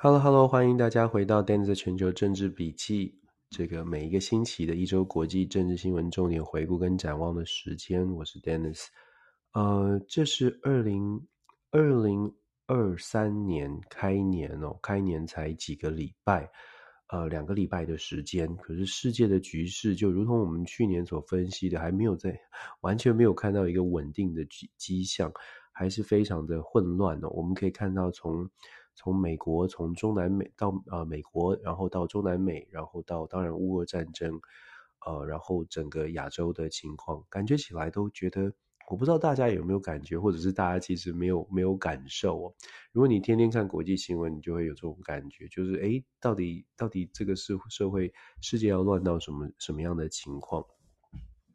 [0.00, 3.18] Hello Hello，欢迎大家回到 Dennis 全球政治笔记。
[3.50, 8.86] 这个每一个星期的一周国际政治新闻重点回顾跟展望的时间，我是 Dennis。
[9.52, 11.26] 呃，这是二零
[11.70, 12.32] 二零
[12.66, 16.50] 二三年开年哦，开年才几个礼拜，
[17.08, 18.56] 呃，两个礼拜的时间。
[18.56, 22.38] 可是世界的局势就如同我们去年所分析的，还没有在
[22.80, 25.32] 完全没有看到一个稳定的迹迹象，
[25.72, 27.28] 还是非常的混乱哦。
[27.30, 28.50] 我们可以看到从。
[29.00, 34.40] 从美国，从中南美到呃美国，然后到中南美，然后到当然乌俄战争，
[35.06, 38.52] 呃，然后整个亚洲的情况，感觉起来都觉得，
[38.90, 42.54] 我不知道大家有没有感觉，或者是大家其实没有没有感受哦。
[42.92, 50.64] 如果你天天看国际新闻，你就会有这种感觉，就是诶，到底到底这个社社会世界要乱到什么什么样的情况？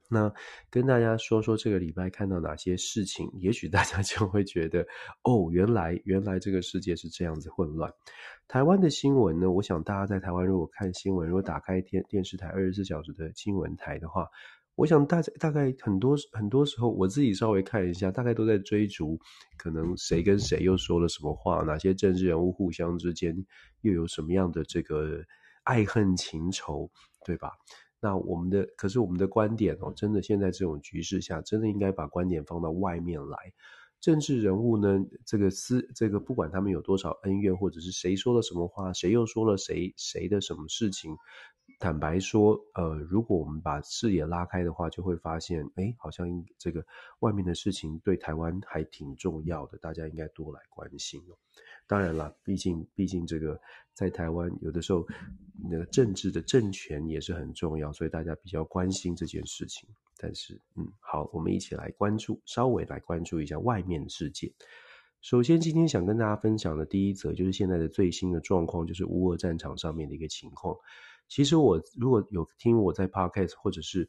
[0.09, 0.31] 那
[0.69, 4.85] 跟大家说说这个礼拜看到哪些事情，也许大家 就会觉得，
[5.23, 7.91] 哦，原来原来这个世界是这样子混乱。
[8.47, 14.27] 台湾的新闻呢，我想大家在台湾如果看新闻，如果打开电电视台二十四小时的新闻台的话，
[14.75, 19.19] 我想大大概很多很多时候，我自己稍微看一下，大概都在追逐，
[19.57, 23.45] 可能谁跟谁又说了什么话，哪些政治人物互相之间
[23.81, 25.23] 又有什么样的这个
[25.63, 26.89] 爱恨情仇，
[27.23, 27.51] 对吧？
[28.01, 33.37] 那我们的，可是我们的观点哦，真的现在这种局势下，真的应该把观点放到外面来。
[34.01, 41.15] 政治人物呢，这个私，这个不管他们有多少恩怨，或者是谁说了什么话，谁又说了谁谁的什么事情。
[41.83, 46.25] 坦白说，呃，如果我们把视野拉开的话，就会发现，哎，好像
[46.57, 46.81] 这个
[47.19, 51.35] 外面的事情对台湾还挺重要的，大家应该多来关心哦。
[51.85, 53.59] 当然了，毕竟毕竟这个
[53.93, 55.05] 在台湾有的时候，
[55.69, 59.89] 那个政治的政权也是很重要，所以大家比较关心这件事情。
[60.17, 64.53] 但是，嗯，好，我们一起来关注，稍微来关注一下外面的世界。
[65.19, 70.77] 首先，今天想跟大家分享的第一则，就是现在的最新的状况，就是乌俄战场上面的一个情况。
[71.33, 74.07] 其实我如果有听我在 Podcast 或者是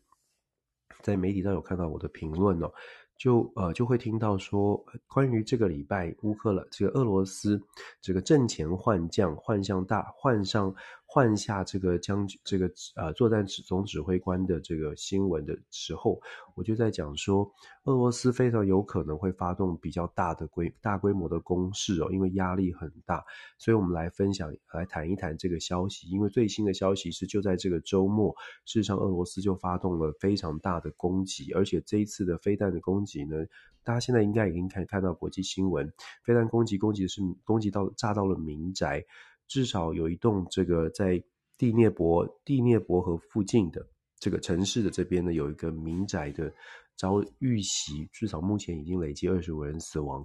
[1.01, 2.71] 在媒体上有看到我的评论哦。
[3.17, 7.63] 就呃就会听到说，关于这个礼拜乌克兰这个俄罗斯
[8.03, 10.75] 这个阵前换将换向大换上
[11.15, 16.21] 换下这个将军这个呃作战总指挥官的这个新闻的时候，
[16.57, 17.49] 我就在讲说，
[17.85, 23.25] 俄罗斯非常有可能会发动比较大的规大规模的攻势哦，因为压力很大，
[23.59, 33.37] 所以我们来分享来谈一谈这个消息，因为最新的消息是就在这个周末，事实上俄罗斯就发动了非常大的攻击，而且这一次的飞弹的攻击呢，
[33.85, 35.93] 大家现在应该已经看看到国际新闻，
[36.25, 39.05] 飞弹攻击攻击是攻击到炸到了民宅。
[39.47, 41.23] 至少有一栋这个在
[41.57, 43.87] 第聂伯第聂伯河附近的
[44.19, 46.53] 这个城市的这边呢，有一个民宅的
[46.97, 50.25] 遭遇袭，至少目前已经累计二十五人死亡。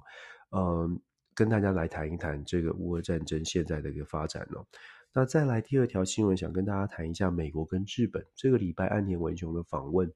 [0.52, 1.00] 嗯，
[1.36, 4.66] 跟大家来谈一谈这个乌俄战争现在的一个发展哦。
[5.14, 10.12] 那再来第二条新闻，想跟大家谈一下美国跟日本这个礼拜岸田文雄的访问。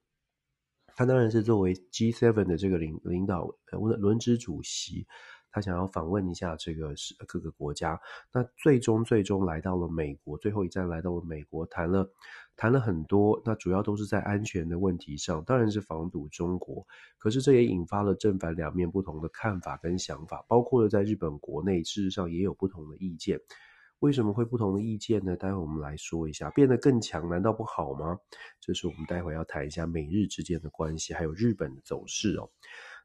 [0.96, 5.08] 他当然是作为 G7 的这个领领导呃轮轮值主席。
[5.54, 7.98] 他想要访问一下这个是各个国家，
[8.34, 12.12] 那最终最终来到了美国，最后一站来到了美国，谈了
[12.58, 16.86] 谈了很多，那主要都是在安全的问题上，当然是防堵中国，
[17.20, 23.40] 可是这也引发了正反两面不同的看法跟想法，包括了在日本国内，事实上也有不同的意见。
[24.00, 25.34] 为什么会不同的意见呢？
[25.38, 28.18] 待会我们来说一下，变得更强难道不好吗？
[28.60, 32.50] 这是我们待会要谈一下美日之间的关系，还有日本的走势哦。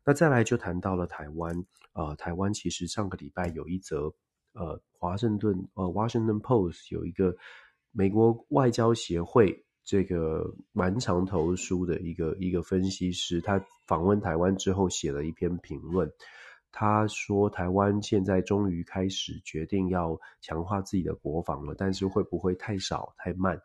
[0.05, 1.55] 那再来就谈到了台湾，
[1.99, 4.15] 呃，台湾其实上个礼拜有一则，
[4.53, 7.37] 呃，华盛顿，呃，Washington Post 有一个
[7.91, 16.09] 美国外交协会这个蛮长头书的一个一个分析师，他访问台湾之后写了一篇评论，
[16.71, 23.61] 他说台湾现在终于开始决定要强化自己的国防了，但是会不会太少太慢？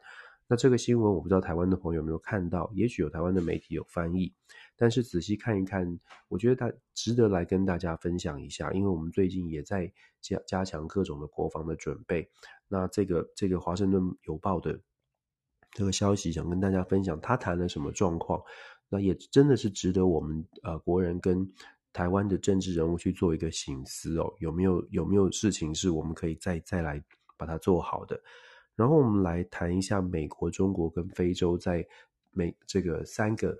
[0.47, 4.33] 那这个新闻我不知道台湾的朋友有没有看到，也许有台湾的媒体有翻译。
[4.75, 12.29] 但是仔细看一看，我觉得它值得来跟大家分享一下，因为我们最近也在加加强各种的国防的准备。
[12.67, 14.79] 那这个这个华盛顿邮报的
[15.71, 18.41] 这个消息，想跟大家分享，他谈了什么状况？
[18.89, 21.49] 那也真的是值得我们呃国人跟
[21.93, 27.01] 台湾的政治人物去做一个醒思哦，有没有有没有事情是我们可以再再来
[27.37, 28.19] 把它做好的？
[28.75, 31.85] 然后我们来谈一下美国、中国跟非洲在
[32.31, 33.57] 美这个三个。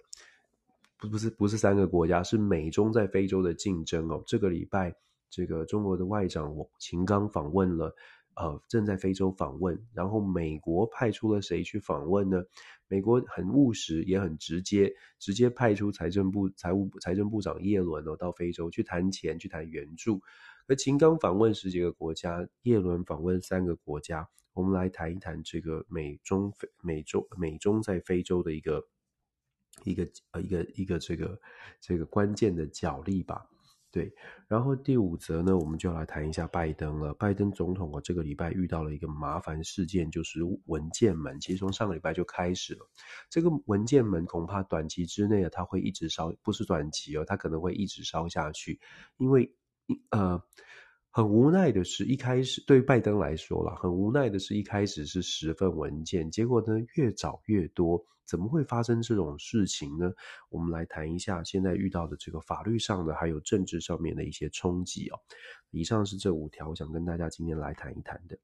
[0.98, 4.24] 不不是不是三个国家，是美中在非洲的竞争哦。
[4.26, 4.96] 这个礼拜，
[5.30, 7.94] 这个中国的外长秦刚访问了
[8.36, 9.78] 呃正在非洲访问。
[9.94, 12.42] 然后美国派出了谁去访问呢？
[12.88, 20.22] 美国很务实，也很直接，直接派出财政部财务财政部长叶伦哦到非洲去谈钱，去谈援助。
[20.68, 24.28] 而秦刚访问十几个国家，叶伦访问三个国家。
[24.54, 28.88] 我们来谈一谈这个美中非美中美中在非洲的一个
[29.84, 31.40] 一个呃一个一个这个
[31.82, 33.50] 这个关键的角力吧。
[33.90, 34.12] 对，
[34.48, 37.14] 然后第五则呢，我们就来谈一下拜登了。
[37.14, 41.40] 拜登总统啊，这个礼拜遇到了一个麻烦事件，就是文件门。
[41.40, 42.90] 其实从上个礼拜就开始了，
[43.30, 48.80] 这个文件门恐怕短期之内啊，它会一直烧，不是短期哦，它可能会一直烧下去，
[49.18, 49.54] 因为
[50.12, 50.42] 呃。
[51.16, 60.12] 很无奈的是，一开始对拜登来说啦，很无奈的是一开始是十份文件，结果呢越找越多，怎么会发生这种事情呢？
[60.50, 65.20] 我们来谈一下现在遇到的这个法律上的还有政治上面的一些冲击哦。
[65.70, 68.36] 以上是这五条，我想跟大家今天来谈一谈的。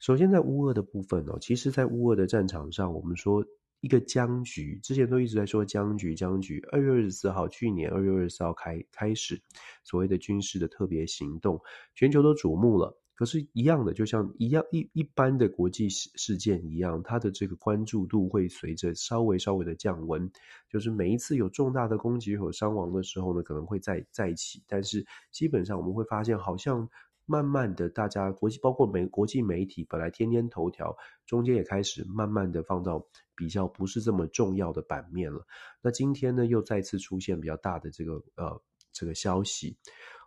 [0.00, 3.46] 首先在乌俄的部分哦，其实在乌俄的战场上，我们说。
[3.82, 6.60] 一个僵局，之前都一直在说僵局，僵局。
[6.70, 9.42] 二月二十四号，去年二月二十四号开开始
[9.82, 11.60] 所谓的军事的特别行动，
[11.92, 12.96] 全球都瞩目了。
[13.14, 20.30] 可是，一样的，就像一样一一般的国际事事件一样，它的这个关注度会随着稍微稍微的降温。
[20.70, 26.88] 就是每一次有重大的攻击和伤亡的时候呢，可能会再再起，但是基本上我们会发现，好像。
[27.26, 30.96] 慢慢的，大家国际包括美国际媒体本来天天头条，
[31.26, 35.46] 中间也开始慢慢的放到比较不是这么重要的版面了。
[35.80, 39.76] 那今天呢，又再次出现比较大的这个呃这个消息。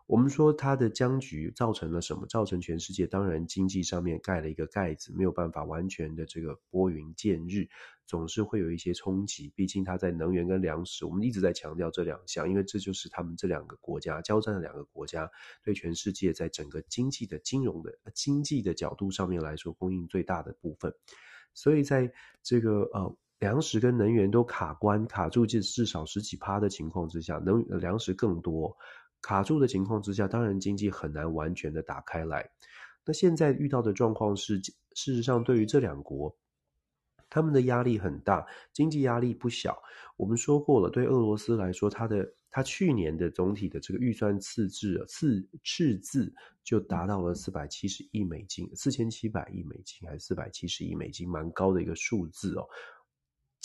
[0.08, 2.28] 我们说它的僵局造成了什么？
[2.28, 7.68] 造成全世界当然经济上面盖了一个盖子，没有办法完全的这个拨云见日，
[8.06, 9.52] 总是会有一些冲击。
[9.56, 15.28] 毕竟它在能源跟粮食，我们一直在强调这两项，因为这就是他们这两个国家交战的两个国家，
[15.64, 20.94] 对全世界在整个经济的金融的经济的角度上面来说，供应最大的部分。
[21.56, 22.14] 所以在
[22.44, 28.78] 这个呃粮食跟能源都卡关卡住，至至少十几趴的情况之下，能粮食更多。
[29.26, 32.48] 卡住的情况之下，当然经济很难完全的打开来。
[33.04, 36.38] 那现在遇到的状况是，事实上对于这两国，
[37.28, 39.82] 他们的压力很大，经济压力不小。
[40.16, 46.32] 我们说过了，对俄罗斯来说，它的它去年的总体的这个预算赤字赤赤字
[46.64, 52.68] 就达到了四百七十亿美金，四千七百亿美金还是四百七十亿美金，蛮高的一个数字哦。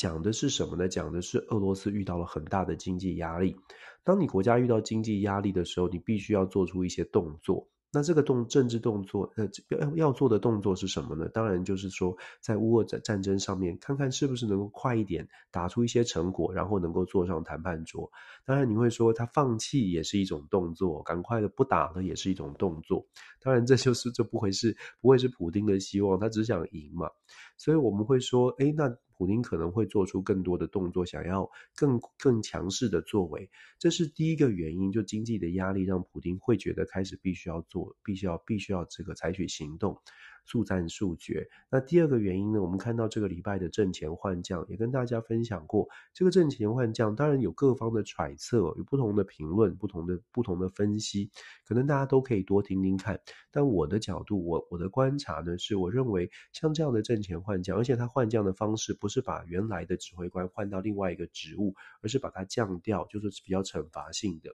[0.01, 0.89] 讲的是什么呢？
[0.89, 3.55] 讲的是俄罗斯遇到了很大的经济压力。
[4.03, 7.69] 当你国家遇到经济压力的时候，你必须要做出一些动作。
[7.93, 11.29] 那这个动政治动作，呃，要要做的动作是什么呢？
[11.29, 18.11] 当然就是说，在乌俄战战争上面，看看是不是能够快一点打出一些成果，然后能够坐上谈判桌。
[18.47, 23.07] 当然你会说，他放弃也是一种动作，赶快的不打了也是一种动作。
[23.43, 27.11] 当然，这就是这不会是不会是普丁的希望，他只想赢嘛。
[27.59, 28.91] 所以我们会说，哎，那。
[29.21, 31.47] 普丁可能会做出更多的动作，想要
[31.77, 34.91] 更更强势的作为，这是第一个原因。
[34.91, 39.99] 就经济的压力让普丁会觉得开始必须要做，必须要必须要这个采取行动。
[40.45, 41.49] 速战速决。
[41.71, 42.61] 那第二个原因呢？
[42.61, 45.89] 我们看到这个礼拜的阵前换将，也跟大家分享过。
[46.13, 51.31] 这个阵前换将，当然有各方的揣测，有不同的评论，不同的不同的分析，
[51.65, 53.21] 可能大家都可以多听听看。
[53.51, 64.51] 但我的角度，我我的观察呢，是我认为像这样的阵前换将，而且他换将的方式不是把原来的指挥官换到另外一个职务，而是把它降调，就是比较惩罚性的。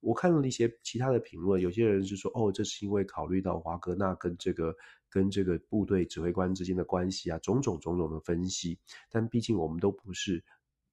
[0.00, 4.74] 我看了一些其他的评论，有些人是说，哦，这是因为考虑到华格纳跟这个
[5.10, 8.78] 跟这个部队指挥官之间的关系啊，种种种种的分析。
[9.10, 10.42] 但毕竟我们都不是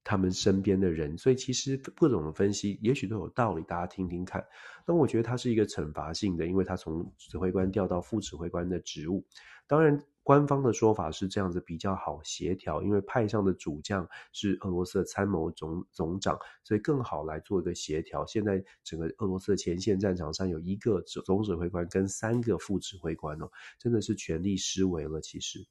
[0.03, 4.45] 他们身边的人，所以其实各种的分析也许都有道理，大家听听看。
[4.85, 9.25] 那我觉得他是一个惩罚性的，因为他从指挥官调到副指挥官的职务，
[9.67, 10.03] 当然。
[10.27, 18.25] 官方的说法是这样子比较好协调，因为派上的主将是俄罗斯的参谋总总长，所以更好来做一个协调。
[18.25, 25.21] 现在整个俄罗斯的前线战场上有一个总指挥官跟三个副指挥官哦，真的是权力失为了。
[25.21, 25.65] 其实，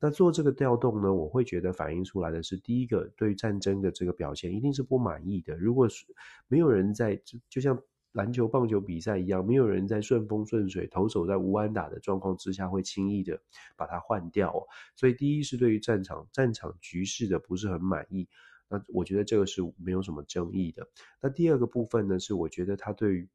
[0.00, 5.56] 那做这个调动呢，我会觉得反映出来的是，第一个对战争的这个表现一定是不满意的。
[5.56, 6.04] 如果是
[6.48, 7.80] 没有人在，就像。
[8.12, 13.40] 篮球、棒球比赛一样，没有人在顺风顺水、投手在无安打的状况之下会轻易的
[13.76, 14.66] 把它换掉。
[14.96, 18.28] 所以，第一是对于战场、战场局势的不是很满意。
[18.68, 20.86] 那我觉得这个是没有什么争议的。
[21.20, 23.28] 那第二个部分呢，是我觉得他对于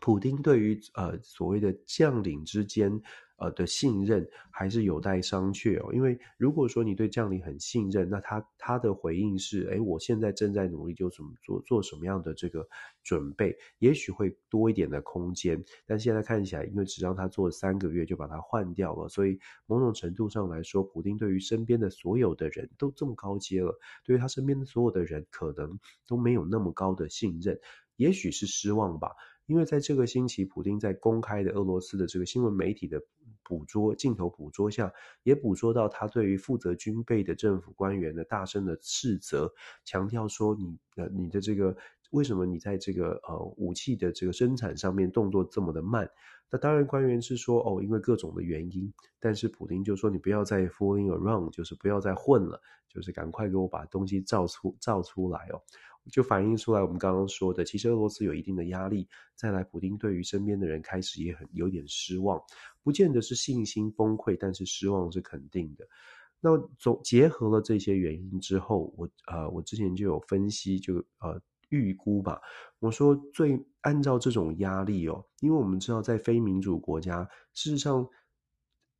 [0.00, 3.02] 普丁对于呃所谓的将领之间。
[3.42, 5.92] 呃的信任还是有待商榷哦。
[5.92, 12.66] 因为如果说你对将领很信任，那他他的回应是，诶，我现在正在努力，就怎么做做什么样的这个
[13.02, 15.62] 准备，也许会多一点的空间。
[15.86, 27.58] 但现在看起来，因为只让他做三个月就把他换掉了，所以某种程度上来说，普丁对于身边的所有的人都这么高阶了，对于他身边的所有的人可能都没有那么高的信任，
[27.96, 29.10] 也许是失望吧。
[29.46, 33.02] 因为在这个星期，普京在公开的俄罗斯的这个新闻媒体的
[33.42, 34.92] 捕捉镜头捕捉下，
[35.24, 39.52] 也捕捉到他对于负责军备的政府官员的大声的斥责，
[39.84, 41.76] 强调说你呃你的这个
[42.10, 46.08] 为什么你在这个呃武器的这个生产上面动作这么的慢？
[46.50, 55.62] 那当然官员是说哦，因为各种的原因，但是普丁就说你不要再 fooling around，就是不要再混了，就是赶快给我把东西造出造出来哦。
[56.10, 59.08] 就反映出来，我们刚刚说的，其实俄罗斯有一定的压力。
[59.36, 62.42] 再来，普丁对于身边的人开始也很有点失望，
[62.82, 65.86] 不见得是信心崩溃，但是失望是肯定的。
[66.40, 72.40] 那总结合了这些原因之后，我呃，我之前就有分析，就呃预估吧。
[72.80, 78.08] 我说最按照这种压力哦，因为我们知道在非民主国家，事实上。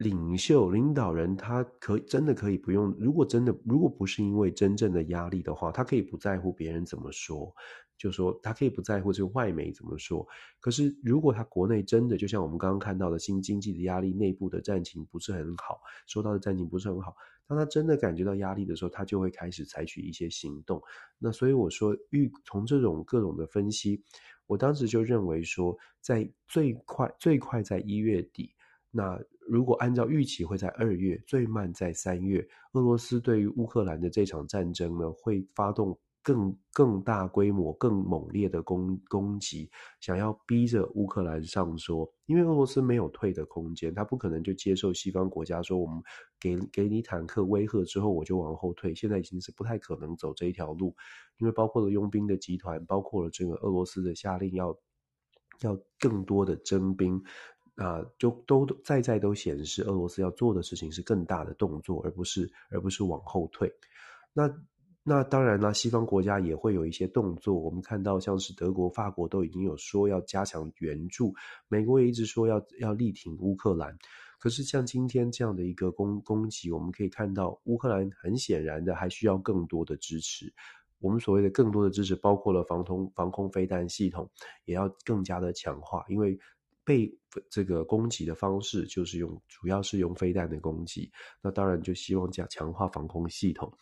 [0.03, 2.95] 领袖、领导人，他可真的可以不用。
[2.99, 7.55] 如果真的，如果不是因为真正的压力的话，他可以不在乎别人怎么说，
[7.97, 10.27] 就说他可以不在乎这个外媒怎么说。
[10.61, 17.15] 可是，如果他国内真的就像我们刚刚看到的新经济的压力，内部的战情不是很好，受到的战情不是很好，
[17.47, 20.83] 当他真的感觉到压力的时候，他就会开始采取一些行动。
[21.19, 24.03] 那所以我说，预从这种各种的分析，
[24.47, 28.55] 我当时就认为说，在最快最快在一月底。
[28.95, 29.19] 那
[29.49, 39.69] 如果按照预期会在二月，最慢在三月，俄罗斯对于乌克兰的这场战争呢，会发动更更大规模、更猛烈的攻攻击，
[40.01, 42.09] 想要逼着乌克兰上桌。
[42.27, 46.01] 因为俄罗斯没有退的空间，他不可能就接受西方国家说我们
[46.41, 50.95] 给给你坦克威吓之后我就往后退，现在已经是不太可能走这一条路，
[51.39, 54.79] 因为包括了佣兵的集团，包括了这个俄罗斯的下令要
[55.61, 57.21] 要更多的征兵。
[57.75, 63.73] 啊、就都在在都显示，俄罗斯要做的事情是更大的动作，而不是而不是往后退。
[64.35, 64.47] 那
[65.03, 67.55] 那当然啦，西方国家也会有一些动作。
[67.55, 71.35] 我们看到，像是德国、法国都已经有说要加强援助，
[71.67, 73.97] 美国也一直说要要力挺乌克兰。
[74.39, 80.53] 可是像今天这样的一个攻攻击，我们可以看到，乌克兰很显然的还需要更多的支持。
[81.01, 84.31] 我们所谓的更多的支持，包括了防空防空飞弹系统，
[84.67, 86.39] 也要更加的强化，因为。
[86.85, 87.13] 被
[87.51, 91.11] 这个攻击的方式就是用，主要是用飞弹的攻击。
[91.43, 93.73] 那当然就希望加强化防空系统。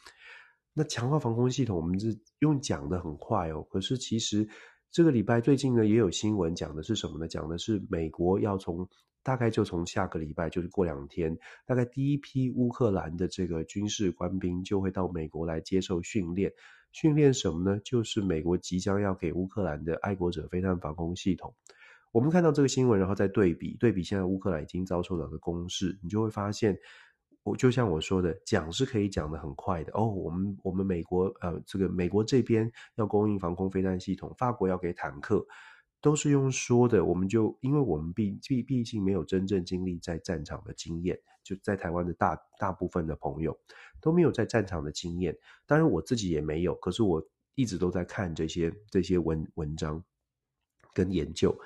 [0.73, 3.67] 那强化防空系统，我们是用讲的很快哦。
[3.71, 4.49] 可是其实
[4.93, 7.27] 这个礼拜最近呢，也有新闻讲的是什么呢？
[7.27, 8.89] 讲的是美国要从
[9.23, 16.53] 大概就从下个礼拜，就是过两天，大概第一批乌克兰的这个军事官兵就会到美国来接受训练。
[16.93, 17.81] 训练什么呢？
[17.85, 21.55] 就是美国即将要给乌克兰的爱国者飞弹防空系统。
[22.13, 26.77] 我们看到这个新闻，然后再对比对比，现在乌克兰已经遭受到的攻势，你就会发现，
[27.45, 30.07] 我就像我说的，讲是可以讲得很快的哦。
[30.07, 35.47] 我们我们美国呃，这个美国这边要供应防空飞弹系统，法国要给坦克，
[36.01, 37.05] 都是用说的。
[37.05, 43.57] 我们就因为我们毕毕毕竟没有真正经历在战场的经验，就在台湾的大大部分的朋友
[44.01, 47.25] 都没有在战场的经验，当然我自己也没有，可是我
[47.55, 50.03] 一直都在看这些这些文文章
[50.93, 51.57] 跟研究。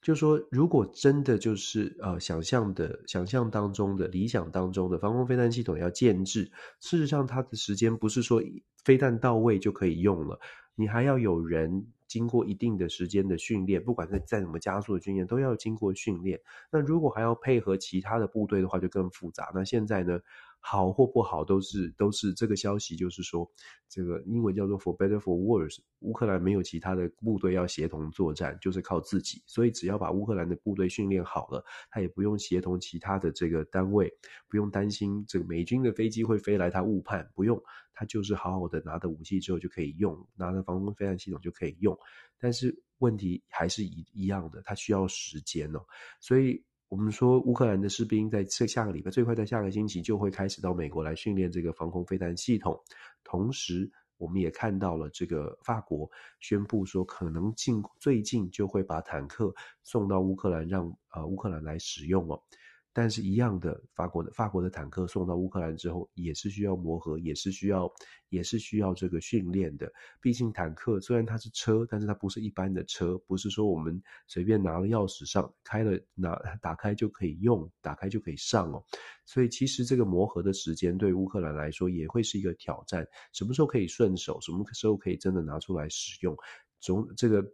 [0.00, 6.50] 就说，如果真的就是呃想象的、想象当中的、理想当中的防空飞弹系统要建制，
[6.80, 8.42] 事实上它的时间不是说
[8.84, 10.38] 飞弹到位就可以用了，
[10.76, 16.40] 你还要有人经过一定的时间的训练，不管在再怎么加速的训练，都要经过训练。
[16.72, 19.52] 那如果还要配合其他的部队的话，就更复杂。
[19.54, 20.18] 那现在呢？
[20.60, 23.48] 好或不好都是都是这个消息，就是说，
[23.88, 29.40] 这个英文叫做 for better for worse，乌克兰没有其他的部队要协同作战，就是靠自己。
[29.46, 34.12] 所以只要把乌克兰的部队训练好了，他也不用协同其他的这个单位，
[34.48, 37.62] 不用担心这个美军的飞机会飞来他误判，不用，
[37.94, 41.97] 他就是好好的拿着武器之后就可以用，拿着防空飞弹系统就可以用。
[42.38, 45.80] 但是问题还是一一样的，它需要时间哦，
[46.20, 46.62] 所以。
[46.90, 52.82] 我们说，乌克兰的士兵在这下个礼拜，最快在下个星期就会开始到美国来训练这个防空飞弹系统。
[53.22, 62.42] 同时，我们也看到了这个法国宣布说，可能近最近就会把坦克送到乌克兰，让呃乌克兰来使用哦。
[62.92, 67.88] 但是，一样的，法国的法国的坦克送到乌克兰之后，也是需要磨合，也是需要，
[68.28, 69.92] 也是需要这个训练的。
[70.20, 78.82] 毕竟，坦克虽然它是车，但是它不是一般的车，不是说我们随便拿了钥匙上开了，拿打开就可以用，打开就可以上哦。
[79.24, 83.06] 所以，其实这个磨合的时间对乌克兰来说也会是一个挑战。
[83.32, 84.40] 什么时候可以顺手？
[84.40, 86.36] 什么时候可以真的拿出来使用？
[86.80, 87.44] 总这个。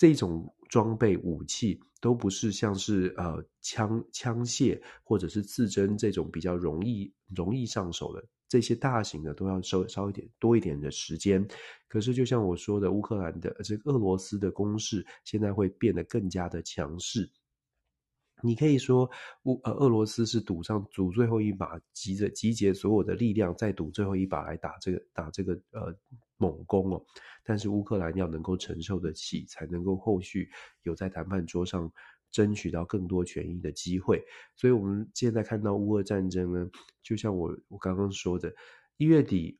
[0.00, 11.46] 这种装备武器都不是像是呃枪枪械或者是刺针这种比较容易容易上手的，这些大型的都要稍稍一点多一点的时间。
[11.88, 17.30] 可是就像我说的，乌克兰的这个俄罗斯的攻势现在会变得更加的强势。
[18.42, 19.10] 你可以说
[19.44, 25.94] 乌呃俄罗斯是赌上赌最后一把，急着集结所有的力量再赌最后一把来打这个打这个呃。
[26.40, 27.04] 猛攻哦，
[27.42, 30.48] 但是乌克兰要能够承受得起，才能够后续
[30.84, 31.92] 有在谈判桌上
[32.30, 34.24] 争取到更多权益的机会。
[34.54, 36.70] 所以，我们现在看到乌俄战争呢，
[37.02, 38.54] 就像我我刚刚说的，
[38.98, 39.58] 一月底、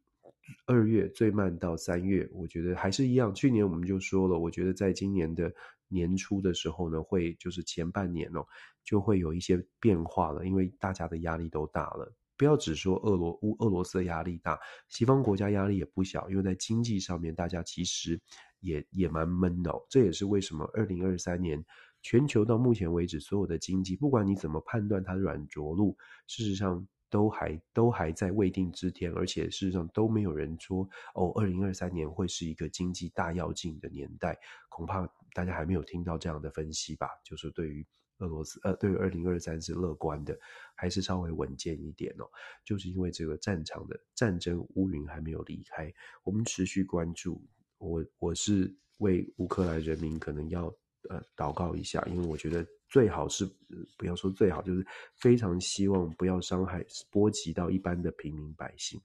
[0.67, 3.35] 二月最慢到三月，我觉得还是一样。
[3.35, 5.52] 去年我们就说了，我觉得在今年的
[5.88, 8.45] 年初的时候呢，会就是前半年哦，
[8.85, 12.12] 就会有一些变化了，因为大家的压力都大了。
[12.37, 14.57] 不要只说俄罗乌俄罗斯的压力大，
[14.88, 18.21] 西方国家压力也不小，因为在经济上面，大家其实
[18.61, 19.85] 也也蛮闷的哦。
[19.90, 21.64] 这也是为什么二零二三年
[22.00, 25.97] 全球到目前为止所有的经济，不管你怎么判断它软着陆，
[26.28, 34.38] 事实上都还都还在未定之天，而且事实上都没有人说哦，二零二三年会是一个经济大跃进的年代，
[34.69, 37.09] 恐怕大家还没有听到这样的分析吧？
[37.25, 37.87] 就是对于。
[38.21, 40.37] 俄罗斯呃，对于二零二三是乐观的，
[40.75, 42.27] 还是稍微稳健一点哦？
[42.65, 45.88] 就是因为这个战场的战争乌云还没有离开，
[46.25, 47.41] 我们持续关注。
[47.79, 50.65] 我我是为乌克兰人民可能要
[51.09, 53.49] 呃祷告一下，因为我觉得最好是
[53.97, 59.00] 不要说最好，就是非常希望不要伤害波及到一般的平民百姓。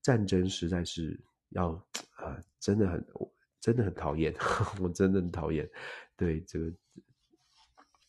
[0.00, 1.18] 战争实在是
[1.50, 1.70] 要
[2.16, 3.06] 啊、真的很
[3.60, 4.34] 真的很讨厌，
[4.80, 5.68] 我真的很讨厌。
[6.16, 6.72] 对这个。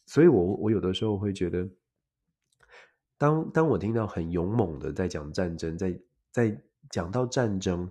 [0.05, 1.67] 所以，我我有的时候会觉得，
[3.17, 5.99] 当当我听到很勇猛的在讲战争，在
[6.31, 7.89] 在讲到战争，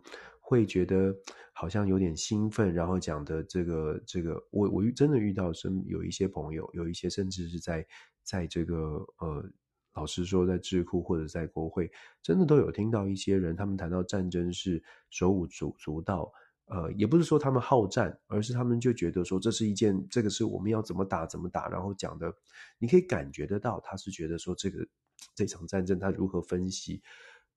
[0.52, 1.16] 会觉得
[1.54, 7.86] 好像有点兴奋，然后讲的这个这个，我我真的遇到是有一些朋友，有一些甚至是在
[8.22, 8.76] 在这个
[9.16, 9.42] 呃，
[9.94, 11.90] 老实说，在智库或者在国会，
[12.22, 16.30] 真的都有听到一些人，他们谈到战争是手舞足足蹈。
[16.66, 22.30] 呃，也不是说他们好战，而是他们就觉得说，这是一件，这个是我们要怎么打怎么打，然后讲的，
[22.78, 24.86] 你可以感觉得到，他是觉得说这个
[25.34, 27.02] 这场战争他如何分析，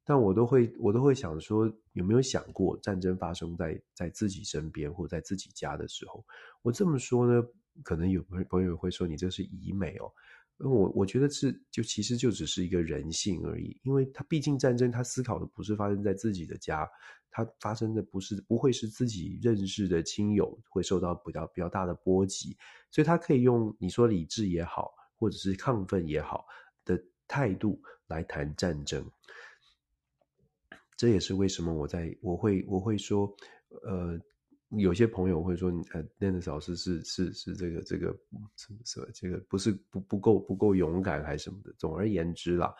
[0.05, 6.23] 但我都会我都会想说，有没有想过战争发生在在自己身边或在自己家的时候？
[6.61, 7.43] 我这么说呢，
[7.83, 10.11] 可能有朋友会说你这是以美哦。
[10.57, 16.87] 我我觉得是，就其实就只是一个人性而已，因为他毕竟战争，他思考的不是发生在自己的家，
[17.29, 22.55] 他发生的不是不会是自己认识的亲友会受到比较比较大的波及，
[22.89, 26.45] 所以他可以用你说理智也好，或者是亢奋也好
[26.85, 29.05] 的态度来谈战争。
[30.95, 33.27] 这也是为什么我在我会我会说，
[33.83, 34.19] 呃。
[34.79, 38.07] 有些朋友会说，呃，Dennis 老师是是是这个这个
[38.57, 41.71] 什么什么这个不是不不够不够勇敢还是什么的。
[41.77, 42.73] 总而言之啦，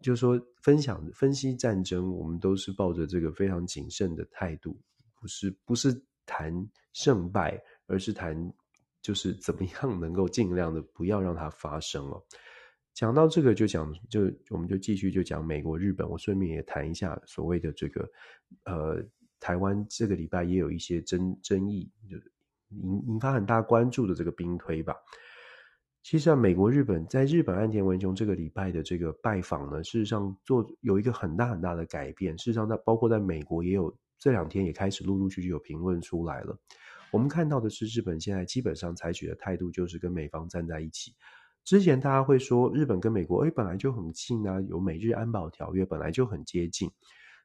[0.00, 4.76] 就说分享分析战争，我们都是抱着这个非常谨慎的态度，
[5.20, 6.52] 不是不是谈
[6.94, 8.34] 胜败，而是谈
[9.02, 12.20] 就是怎么样能够尽量的不要让它发生了。
[12.94, 18.10] 讲到这个就讲就我们就继续就讲美国日本，我顺便也谈一下所谓的这个
[18.64, 19.04] 呃。
[19.44, 22.16] 台湾这个礼拜也有一些争争议，就
[22.68, 24.94] 引引发很大关注的这个兵推吧。
[26.00, 32.38] 其实啊，美国、日本在日本岸田文雄这个礼拜的这个拜访呢，事实上做有一个很大很大的改变。
[32.38, 36.56] 事实上，在包括在美国也有这两天也开始陆陆续续有评论出来了。
[37.10, 41.16] 我们看到的是，日本现在基本上采取的态度就是跟美方站在一起。
[41.64, 46.90] 之前大家会说，日本跟美国诶本来就很近啊，有美日安保条约，本来就很接近，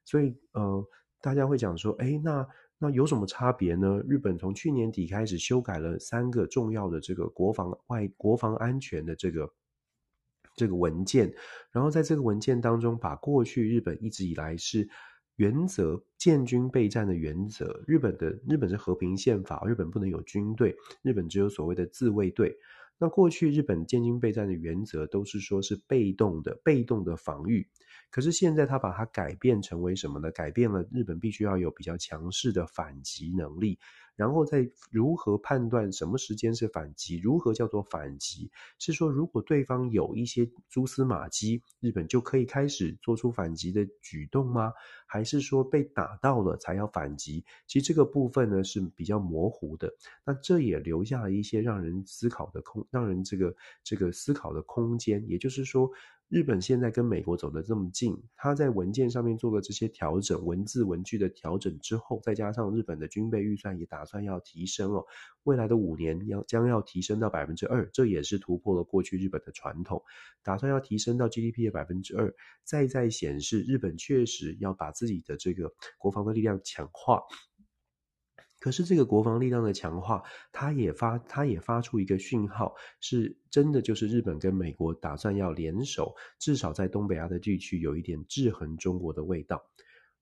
[0.05, 0.85] 所以呃。
[1.19, 3.99] 大家会讲说，哎，那那有什么差别呢？
[4.07, 9.51] 日本从去年底开始修改了三个重要的这个国防外国防安全的这个
[10.55, 11.33] 这个文件，
[11.71, 14.87] 然后在这个文件当中，把过去日本一直以来是
[15.37, 22.55] 原则建军备战的原则，日本的日本是和平宪法，日本不能有军队，日本只有所谓的自卫队。
[22.99, 27.67] 那过去日本建军备战的原则都是说是被动的，被动的防御。
[28.09, 30.31] 可是现在他把它改变成为什么呢？
[30.31, 33.77] 改变了日本必须要有比较强势的反击能力，
[34.17, 38.51] 然后再如何判断什么时间是反击，如何叫做反击？
[38.77, 44.73] 是说如果对方有一些蛛丝马迹，日本就可以开始做出反击的举动吗？
[45.05, 47.45] 还是说被打到了才要反击？
[47.67, 49.89] 其实这个部分呢是比较模糊的。
[50.25, 55.23] 那这也留下了一些让人思考的空，让人这个这个思考的空间。
[55.29, 55.89] 也就是说。
[56.29, 65.05] 日本现在跟美国走得这么近，他在文件上面做了这些调整，文字文句的调整之后，再加上日本的军备预算也打算要提升哦，
[65.43, 70.03] 未来的五年要将要提升到百分之二，这也是突破了过去日本的传统，
[70.43, 72.35] 打算要提升到 GDP 的百分之二，
[72.65, 77.21] 再再显示日本确实要把自己的这个国防的力量强化。
[78.59, 89.63] 可是这个国防力量的强化，它也发，它也发出一个讯号，是真的，就是日本跟美国打算要联手，至少在东北亚的地区有一点制衡中国的味道。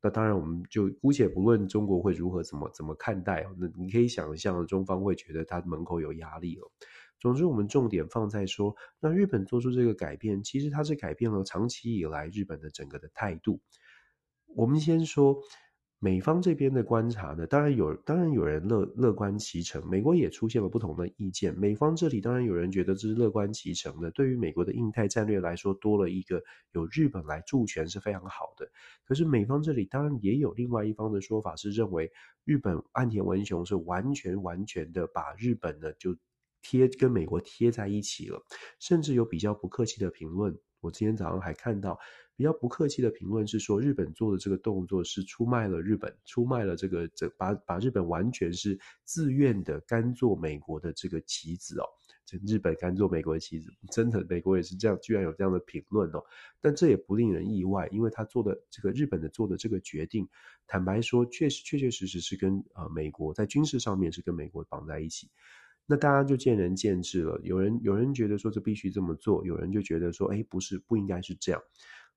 [0.02, 6.70] 那当然，我们就姑且不论中国会如何怎么怎么看待，那你可以想象，中方会觉得他门口有压力了。
[7.22, 13.62] 总之，我们重点放在说，那日本做出这个改变，其实它是改变了长期以来日本的整个的态度。
[14.48, 15.42] 我们先说。
[16.06, 19.84] 美方这边的观察呢，当然有，当然有人乐乐观其成。
[19.90, 21.52] 美国也出现了不同的意见。
[21.58, 26.40] 美方这里当然有人觉得这是乐观其成的，对于美国的印太战略来说，多了一个
[26.74, 28.70] 有日本来助拳是非常好的。
[29.04, 32.12] 可是美方这里当然也有另外一方的说法，是认为
[32.44, 36.16] 日本岸田文雄是完全完全的把日本呢就
[36.62, 38.40] 贴跟美国贴在一起了，
[38.80, 40.56] 甚至有比较不客气的评论。
[40.86, 42.00] 我今天早上还看到。
[42.38, 51.86] 比较不客气的评论是说，日本做的这个动作是出卖了日本，出卖了这个这把把日本完全是自愿的甘做美国的这个棋子哦，
[52.26, 56.22] 这日本甘做美国的棋子，真的美国也是这样，居然有这样的评论哦。
[56.60, 60.28] 但这也不令人意外，因为他做的这个日本的做的这个决定，
[60.68, 65.30] 坦白说，确实确确实实是跟呃美国在军事上面是跟美国绑在一起。
[65.86, 71.62] 那大家就见仁见智了，有人有人觉得说这必须这么做，有人就觉得说，哎，不是，不应该是这样。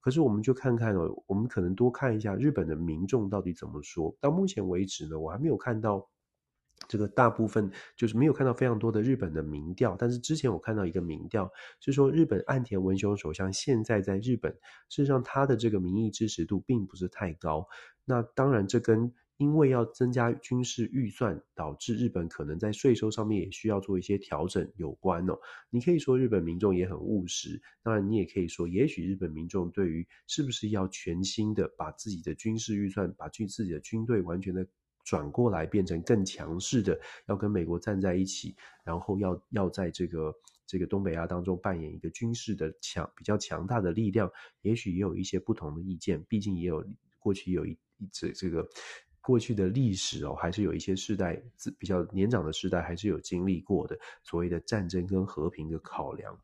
[0.00, 4.16] 可是我们就看看哦，我们可能多看一下日本的民众到底怎么说。
[4.20, 6.08] 到目前为止呢，我还没有看到
[6.86, 9.96] 这个大部分，就是没有看到非常多的日本的民调。
[9.98, 11.50] 但是之前我看到一个民调，
[11.80, 14.52] 是说日本岸田文雄首相现在在日本，
[14.88, 17.66] 事实上他的这个民意支持度并不是太高。
[18.04, 25.38] 那当然这跟因为要增加军事预算，导致日本可能在税收上面也需要做一些调整有关哦。
[25.70, 34.66] 你可以说日本民众也很务实，当然你也可以说，也许日本民众对于是不是要全新的把自己的军事预算，把军自己的军队完全的
[35.04, 40.34] 转过来，变成更强势的，要跟美国站在一起，然后要要在这个
[40.66, 44.28] 这个东北亚当中扮演一个军事的强比较强大的力量，
[44.62, 46.84] 也许也有一些不同的意见，毕竟也有
[47.20, 48.68] 过去有一一这这个。
[49.28, 51.38] 过去的历史哦，还是有一些世代
[51.78, 56.34] 比较年长的世代还是有经历过的所谓的战争跟和平的考量。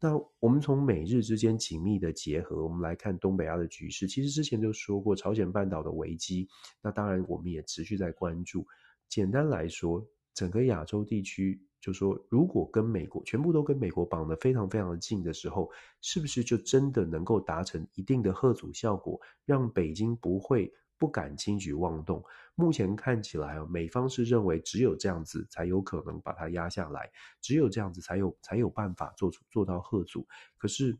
[0.00, 4.08] 那我们从美日之间紧密的结合，我们来看东北亚的局势。
[4.08, 6.48] 其实之前就说过朝鲜半岛的危机，
[6.80, 8.66] 那当然我们也持续在关注。
[9.10, 10.02] 简单来说，
[10.32, 20.72] 整个亚洲地区，就说如果跟美国全部都跟美国绑得非常非常的近的时候，是不是就真的能够达成一定的吓阻效果，让北京不会？
[20.98, 22.22] 不敢轻举妄动。
[22.54, 30.26] 目前看起来，美方是认为只有这样子才有可能把它压下来，只有这样子才有才有办法做出做到吓阻。
[30.56, 30.96] 可是，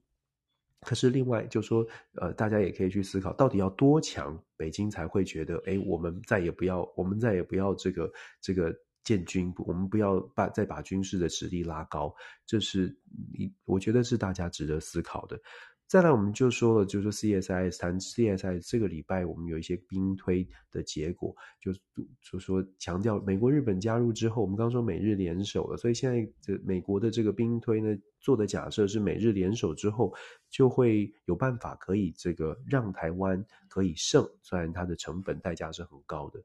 [0.82, 1.87] 可是另外就说，
[2.20, 12.14] 呃，大家也可以去思考，到底要多强，北京才会觉得，哎，我们再也不要，我们再也不要这个这个建军，我们不要把再把军事的实力拉高。
[12.44, 12.94] 这是
[13.32, 15.40] 你，我觉得是大家值得思考的。
[15.88, 21.72] 再来，我们就说了，就说 CSIS 谈 CSIS 这个礼拜，我们有一些兵推的结果，就
[22.20, 30.12] 就说强调美国、日本加入之后，我们刚说美日联手了，所以现在这美国的这个兵推呢，做的假设是美日联手之后，
[30.51, 36.42] 就会有办法可以这个让台湾可以胜，虽然它的成本代价是很高的。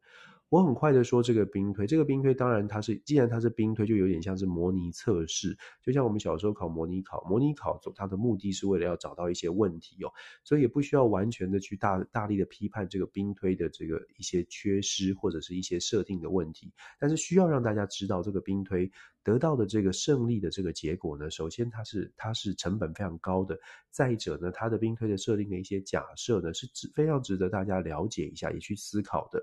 [0.51, 10.11] 我很快的说，这个兵推，这个兵推当然它是，既然它是兵推，就有点像是模拟测试，就像我们小时候考模拟考，模拟考它的目的是为了要找到一些问题哦，
[10.43, 18.91] 所以也不需要完全的去大大力的批判这个兵推的这个一些缺失或者是一些设定的问题，但是需要让大家知道这个兵推
[19.23, 23.57] 得到的这个胜利的这个结果呢，首先它是它是成本非常高的，
[23.89, 29.41] 再者呢，它的兵推的设定的一些假设呢是值非常值得大家了解一下，也去思考的。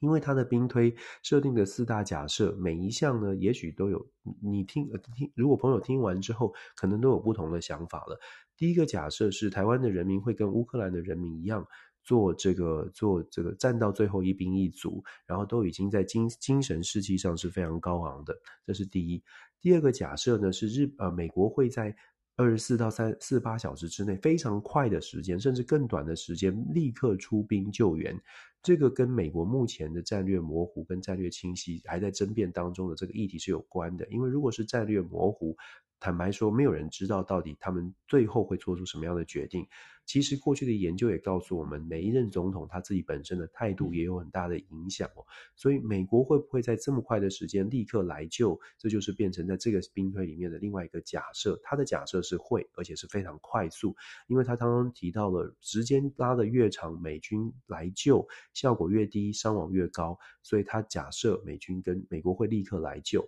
[0.00, 4.10] 因为他的兵推设定的四大假设，每一项呢，也许都有
[4.42, 5.30] 你听听。
[5.36, 8.18] 如果朋友听完之后，可能都有不同的想法了。
[8.56, 11.66] 第一个假设是台湾的人民会跟乌克兰的人民一样，
[12.02, 18.34] 做这个做这个战到最后一兵一卒，然后都已经在精精神士气上是非常高昂的，
[18.66, 19.22] 这是第一。
[19.60, 21.94] 第二个假设呢是日呃美国会在
[22.40, 28.18] 二十四到三四八小时之内非常快的时间，甚至更短的时间立刻出兵救援。
[28.62, 35.54] 这个跟美国目前的战略模糊跟战略清晰还在争辩当中的这个议题是有关的，因为如果是战略模糊，
[35.98, 39.66] 坦白说，没有人知道到底他们最后会做出什么样的决定。
[40.10, 45.24] 其实过去的研究也告诉我们，每一任总统他自己本身的态度也有很大的影响哦。
[45.54, 48.58] 所以美国会不会在这么快的时间立刻来救？
[48.76, 51.60] 这就是变成在这个兵推里面的另外一个假设。
[51.62, 53.94] 他的假设是会，而且是非常快速，
[54.26, 63.24] 因为他刚刚提到了时间拉得越长，美军来救效果越低，伤亡越高，所以他假设美军跟美国会立刻来救。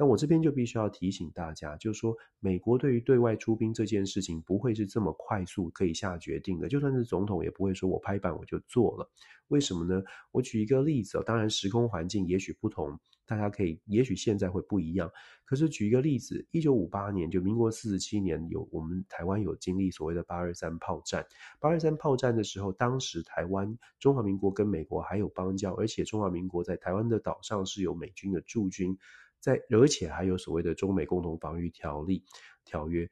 [0.00, 6.70] 那我这边就必须要提醒大家，就是说，美国对于对外出兵这件事情不会是这么快速可以下决定的。
[6.70, 9.06] 就算是总统，也不会说我拍板我就做了。
[9.48, 10.02] 为什么呢？
[10.32, 15.12] 我举一个例子，当然时空环境也许不同，大家可以，也许现在会不一样。
[15.44, 21.26] 可是举一个例子，一九五八年，就民国四十七年，有我们台湾有经历所谓的八二三炮战。
[21.60, 28.96] 八二三炮战的时候，当时台湾中华民国跟美国还有邦交，而且中华民国在台湾的岛上是有美军的驻军。
[29.40, 32.22] 在，而且还有所谓的中美共同防御条例
[32.64, 33.08] 条约。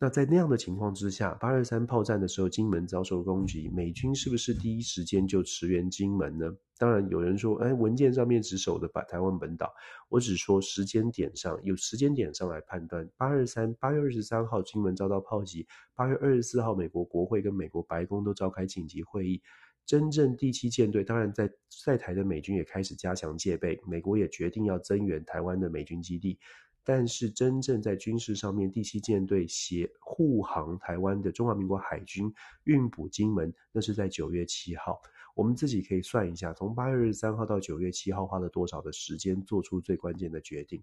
[0.00, 6.56] 那在那样的情况之下，八二三炮战的时候，金门遭受攻击，美军是不是第一时间就驰援金门呢？
[6.78, 9.74] 当然有人说，哎，文件上面只守的把台湾本岛。
[10.08, 13.10] 我只说时间点上，有时间点上来判断。
[13.16, 19.42] 八二三八月二十三号，金门遭到炮击；八月二十四号，美国国会跟美国白宫都召开紧急会议。
[19.88, 21.50] 真正第七舰队，当然在
[21.82, 26.38] 在台的美军也开始加强戒备，美国也决定要增援台湾的美军基地。
[26.84, 32.30] 但是真正在军事上面，第七舰队协护航台湾的中华民国海军
[32.64, 35.00] 运补金门，那是在九月七号。
[35.34, 40.82] 我们自己可以算一下，从八月二十三号到九月七号花了多少的时间做出最关键的决定。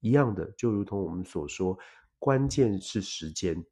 [0.00, 1.78] 一样的，就如同我们所说，
[2.18, 3.64] 关键是时间。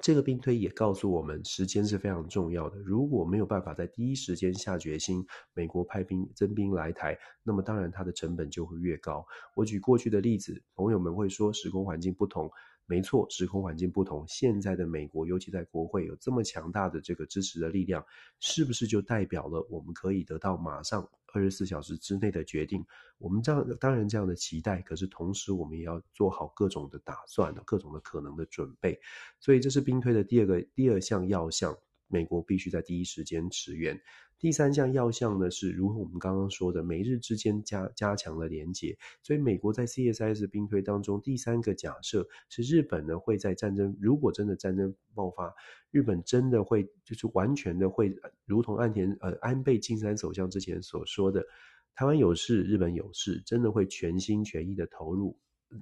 [0.00, 2.78] 这个兵推也告诉我们，时间是非常重要的。
[2.78, 9.24] 如果没有办法在第一时间下决心，美国派兵增兵来台，那么当然它的成本就会越高。
[9.54, 12.50] 我举过去的例子，朋友们会说时空环境不同。
[12.86, 14.24] 没错，时空环境不同。
[14.26, 18.04] 现在的美国，尤其在国会有这么强大的这个支持的力量，
[18.40, 22.84] 是不是就代表了我们可以得到马上二十四小时之内的决定？
[23.18, 29.00] 我们这样当然这样的期待，可是同时我们也要做好各种的打算，各种的可能的准备。
[29.40, 31.76] 所以这是兵推的第二个第二项要项，
[32.12, 33.98] 美国必须在第一时间驰援。
[34.38, 38.98] 第三项要项呢，是如我们刚刚说的，美日之间加加强了连结。
[39.22, 45.54] 所以美国在 C S S 兵推当中，第三个假设是日本呢会在战争，如果真的战争爆发，
[45.90, 51.46] 日本真的会就是完全的会，如同岸田呃安倍晋三首相之前所说的，
[51.94, 55.38] 台湾有事，日本有事，真的会全心全意的投入。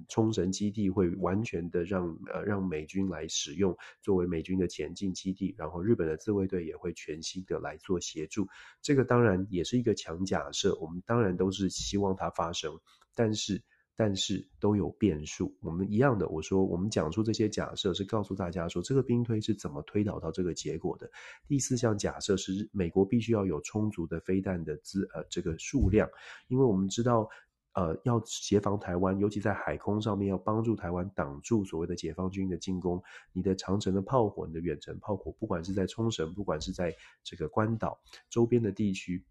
[0.07, 8.47] 冲绳基地会完全的让呃让美军来使用作为美军的前进基地，然后日本的自卫队也会全新的来做协助。
[8.81, 12.79] 这个当然也是一个强假设，我们当然都是希望它发生，
[13.13, 13.61] 但是
[13.95, 15.55] 但是都有变数。
[15.61, 21.09] 我们一样的，我说我们讲出这些假设是告诉大家说这个兵推是怎么推导到这个结果的。
[21.47, 26.09] 第四项假设是美国必须要有充足的飞弹的资呃这个数量，
[26.47, 27.29] 因为我们知道。
[27.73, 33.01] 呃，要协防台湾，尤其在海空上面，要帮助台湾挡住所谓的解放军的进攻。
[33.31, 37.97] 你的长城的炮火，你的远程炮火，不管是在冲绳，不管是在这个关岛
[38.29, 39.23] 周边的地区，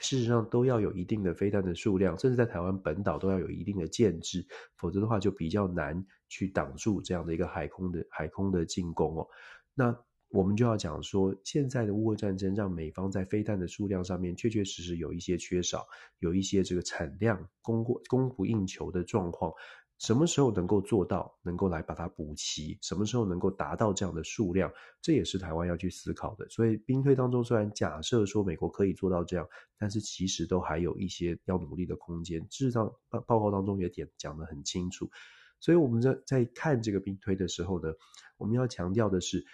[0.00, 9.28] 事实上都要有一定的飞弹的数量，甚至在台湾本岛都要有一定的建制，否则的话就比较难去挡住这样的一个海空的海空的进攻哦。
[9.74, 9.94] 那
[10.30, 15.86] 我们就要讲说，现在的乌俄战争让美方在飞弹的数量上面确确实实有一些缺少，
[16.18, 19.52] 有一些这个产量供过供不应求的状况。
[19.98, 22.78] 什么时候能够做到，能够来把它补齐？
[22.82, 24.70] 什么时候能够达到这样的数量？
[25.00, 26.48] 这也是台湾要去思考的。
[26.50, 32.40] 所以兵推当中虽然假设说美国可以做到这样，但是其实都还有一些要努力的空间。
[32.42, 32.92] 事实上
[33.26, 35.10] 报告当中也点讲得很清楚。
[35.58, 37.92] 所以我们在在看这个兵推的时候呢，
[38.36, 39.44] 我们要强调的是。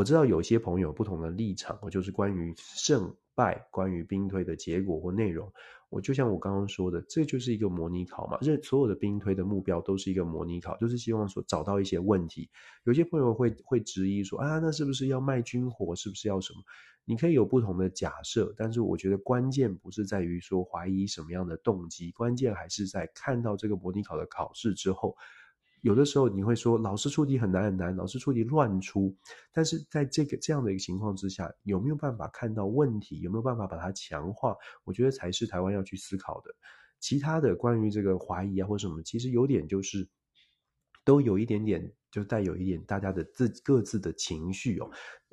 [0.00, 5.52] 我知道有些朋友不同的立场，我就是关于胜败、关于兵推的结果或内容。
[5.90, 8.38] 我就像我刚刚说的，这就是一个模拟考嘛。
[8.40, 12.48] 这所有的兵推的目标都是一个模拟考，就是希望说找到一些问题。
[12.84, 15.94] 有些朋友会会质疑说啊，那是不是要卖军火？
[15.94, 16.60] 是不是要什么？
[17.04, 25.14] 你可以有不同的假设，但是我觉得关键不是在于说怀疑什么样的动机，关键还是在看到这个模拟考的考试之后。
[25.82, 29.16] 有的时候你会说老师出题很难很难，老师出题乱出。
[29.52, 33.20] 但是在这个这样的一个情况之下，有没有办法看到问题？
[33.20, 34.56] 有没有办法把它强化？
[34.84, 36.50] 我觉得才是台湾要去思考的。
[36.98, 40.08] 其他的关于这个怀疑啊或什么，其实有点就是。
[41.02, 44.90] 都有一点点，就带有一点大家的自各自的情绪哦。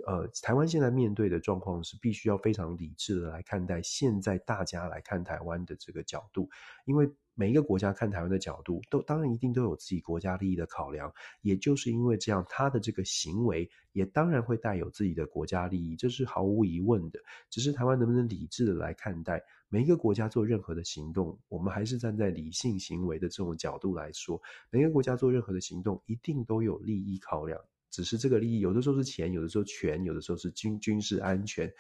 [0.07, 6.49] 呃，台湾现在面对的状况是，必须要非常理智的来看待现在大家来看台湾的这个角度，
[6.86, 11.13] 因为每一个国家看台湾的角度，都当然一定都有自己国家利益的考量。
[11.43, 17.19] 也就是因为这样，他的这个行为也当然会带有自己的国家利益，这是毫无疑问的。
[17.52, 19.39] 只是台湾能不能理智的来看待？
[19.69, 24.41] 每一个国家做任何的行动，我们还是站在理性行为的这种角度来说。
[24.71, 27.60] 每一个国家做任何的行动，一定都有利益考量。
[27.89, 31.71] 只是这个利益，有的时候是钱，有的时候权，有的时候是军军事安全。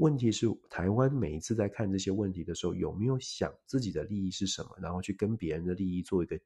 [0.00, 6.40] 问题是，台湾每一次在看这些问题的时候，有没有想自己的利益是什么，然后去跟别人的利益做一个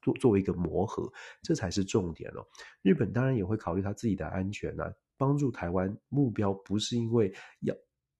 [0.00, 1.12] 做作为一个磨合，
[1.42, 2.46] 这才是重点哦。
[2.80, 7.74] 日本当然也会考虑他自己的安全啊，帮助台湾目标不是因为要。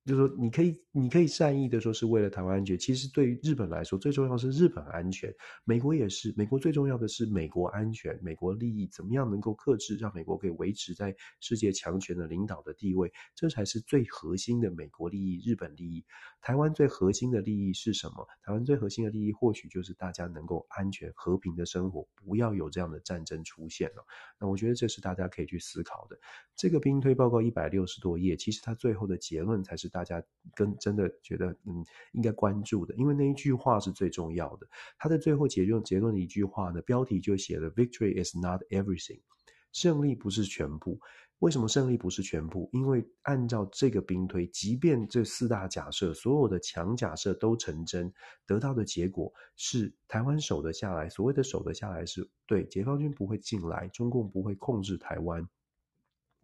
[0.05, 2.79] 就是说，你可以，你可以善意的说是为了台湾安全。
[2.79, 5.35] 其实对于日本来说，最重要是日本安全。
[5.65, 16.05] 美国也是，美国最重要的是美国安全、美国利益，怎么样能够克制，让美国可以维持在世界强权的领导的地位，这才是最核心的美国利益、日本利益。
[16.43, 18.29] 台湾最核心的利益是什么？
[18.43, 24.05] 台湾最核心的利益或许就是大家能够安全、和平的生活，不要有这样的战争出现了。
[24.39, 26.19] 那我觉得这是大家可以去思考的。
[26.55, 29.94] 这个兵推报告一百六十多页，其实它最后的结论才是。
[29.95, 30.21] 大家
[30.57, 34.67] 跟真的觉得嗯应该关注的，因为那一句话是最重要的。
[34.99, 39.21] 他的最后结论结论的一句话呢，标题就写了 “Victory is not everything”，
[39.71, 40.99] 胜利不是全部。
[41.41, 42.71] 为什么胜利不是全部？
[42.73, 48.13] 因为按照这个兵推，即便这四大假设所有的强假设都成真，
[48.47, 51.09] 得到的结果是台湾守得下来。
[51.09, 55.47] 所谓的守得下来，是对解放军不会进来，中共不会控制台湾。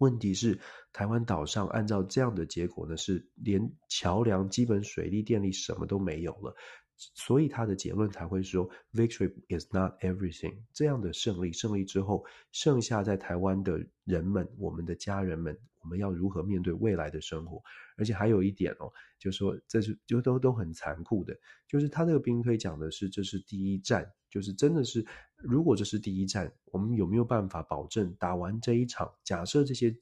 [0.01, 0.59] 问题是，
[0.91, 6.55] 台湾岛上按照这样的结果呢，是连桥梁、基本水利、电力什么都没有了，
[6.97, 10.63] 所以他的结论才会说 “Victory is not everything”。
[10.73, 17.61] 这样的胜利，胜利之后，剩下在台湾的人们，我们的家人们，我们要如何面对未来的生活？
[17.95, 21.37] 而且还有一点哦，就是说这是就都都很残酷的，
[21.67, 25.05] 就是他这个兵推讲的是这是第一战，就是真的是。
[25.35, 29.13] 如果这是第一战，我们有没有办法保证打完这一场？
[29.23, 29.95] 假设这些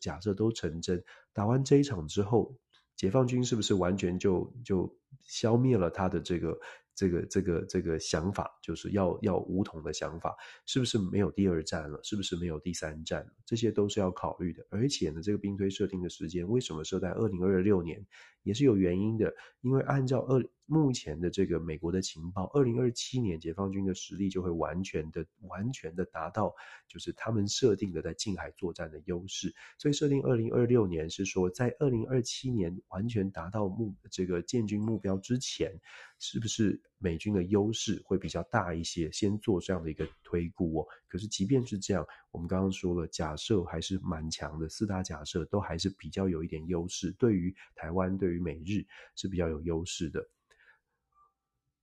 [0.00, 2.56] 假设都成真，打完这一场之后，
[2.96, 6.58] 解放军是不是完全就就消灭了他的这个？
[6.94, 11.98] 这个这个这个想法就是要要武统的想法，是不是没有第二战了？
[12.02, 13.32] 是不是没有第三战了？
[13.46, 14.62] 这些都是要考虑的。
[14.68, 18.06] 而且呢，这个兵推设定的时间为什么设在二零二六年，
[18.42, 19.34] 也是有原因的。
[19.60, 26.54] 因为按照二目前的这个美国的情报，二零二七年解放军的实力就会完全的完全的达到，
[26.88, 29.54] 就是他们设定的在近海作战的优势。
[29.78, 35.80] 所以设定二零二六年是说，在二零二七年完全达到目这个建军目标之前。
[36.24, 39.10] 是不是美军的优势会比较大一些？
[39.10, 40.86] 先做这样的一个推估哦。
[41.08, 47.10] 可是即便是这样，我们刚刚说了，假设还是蛮强的，四大假设都还是比较有一点优势。
[47.18, 48.86] 对于台湾，对于美日
[49.16, 50.24] 是比较有优势的。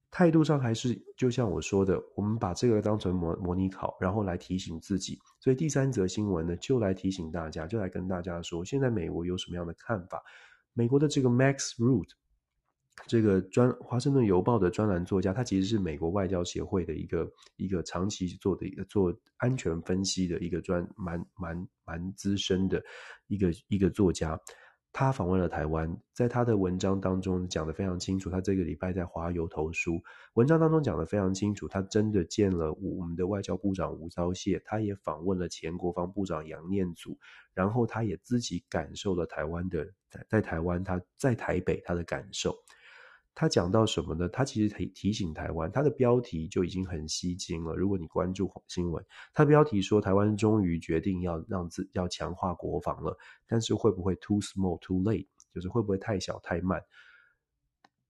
[0.09, 5.19] 态度上还是就像我说的，我们把这个当成模模拟考，然后来提醒自己。
[5.39, 10.23] 所以第三则新闻呢，就来提醒大家，就来跟大家说，现在美国有什么样的看法？
[10.73, 12.09] 美国的这个 Max Root。
[13.07, 22.83] 这个专华盛顿邮报的专栏作家，他其实是美国外交协会的一个一个长期做的一个做安全分析的一个专蛮蛮蛮资深的
[23.27, 24.39] 一个一个作家。
[24.91, 28.27] 他访问了台湾，在他的文章当中讲得非常清楚。
[28.27, 30.01] 他这个礼拜在华邮投书，
[30.33, 31.67] 文章当中讲得非常清楚。
[31.67, 37.15] 他真的见了我们的外交部长吴钊燮，他也访问了前国防部长杨念祖，
[37.53, 42.55] 然后他也自己感受了台湾的在在台湾他在台北他的感受。
[43.39, 44.27] 他讲到什么呢？
[44.27, 47.73] 他其实提提醒台湾，他的标题就已经很吸睛了。
[47.73, 49.01] 如果你关注新闻，
[49.33, 55.25] 他标题说台湾终于决定要让自要强化国防了，但是会不会 too small too late？
[55.53, 56.83] 就是会不会太小太慢？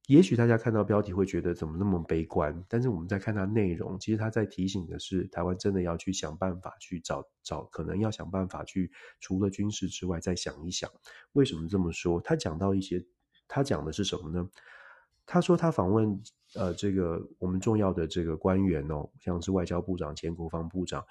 [0.07, 10.89] 也许大家看到标题会觉得怎么那么悲观，但是我们在看他内容，其实他在提醒的是，台湾真的要去想办法去找找，可能要想办法去除了军事之外，再想一想
[11.33, 12.19] 为什么这么说。
[12.19, 13.05] 他讲到一些，
[13.47, 14.49] 他讲的是什么呢？
[15.31, 16.19] 他说他访问
[16.55, 21.05] 呃这个我们重要的这个官员哦，像是外交部长、前国防部长，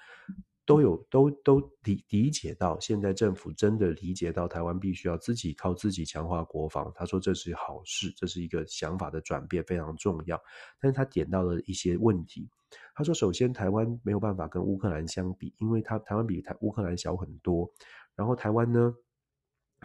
[0.65, 6.91] 都有都都理理解到，现在政府真的理解到台湾必须要自己靠自己强化国防。
[6.93, 10.37] 他说这是好事，这是一个想法的转变，非常重要。
[10.81, 12.49] 但是他点到了一些问题。
[12.93, 17.71] 他说，首先台湾没有办法跟乌克兰相比，因为他台湾比台乌克兰小很多。
[18.15, 18.93] 然后台湾呢，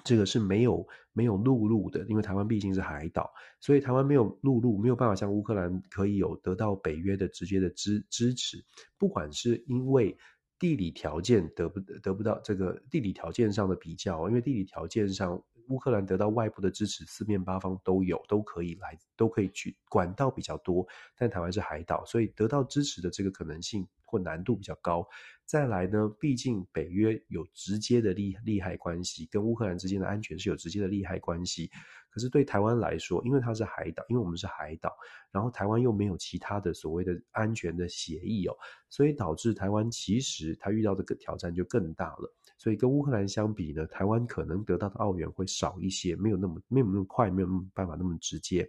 [0.03, 8.65] 这个是没有没有陆路的，因为台湾毕竟是海岛，所以台湾没有陆路，没有办法像乌克兰可以有得到北约的直接的支支持。
[8.99, 10.17] 不管是因为
[10.59, 20.87] 地理条件得不得不到这个地理条件上的比较，因为地理条件上乌克兰得到外部的支持，四面八方都有，都可以来，都可以去，管道比较多。
[21.17, 25.07] 但台湾是海岛，所以得到支持的这个可能性或难度比较高。
[25.45, 31.71] 再来呢，毕竟北约有直接的利利害关系，跟乌克兰之间的安全是有直接的利害关系。
[32.09, 34.97] 可是对台湾来说，因为它是海岛，因为我们是海岛，
[35.33, 38.57] 然后台湾又没有其他的所谓的安全的协议哦，
[38.89, 42.33] 所以导致台湾其实它遇到这个挑战就更大了。
[42.57, 48.69] 所以跟乌克兰相比呢，台湾可能得到的澳元会少一些，没有那么没有那么快，没有办法那么直接。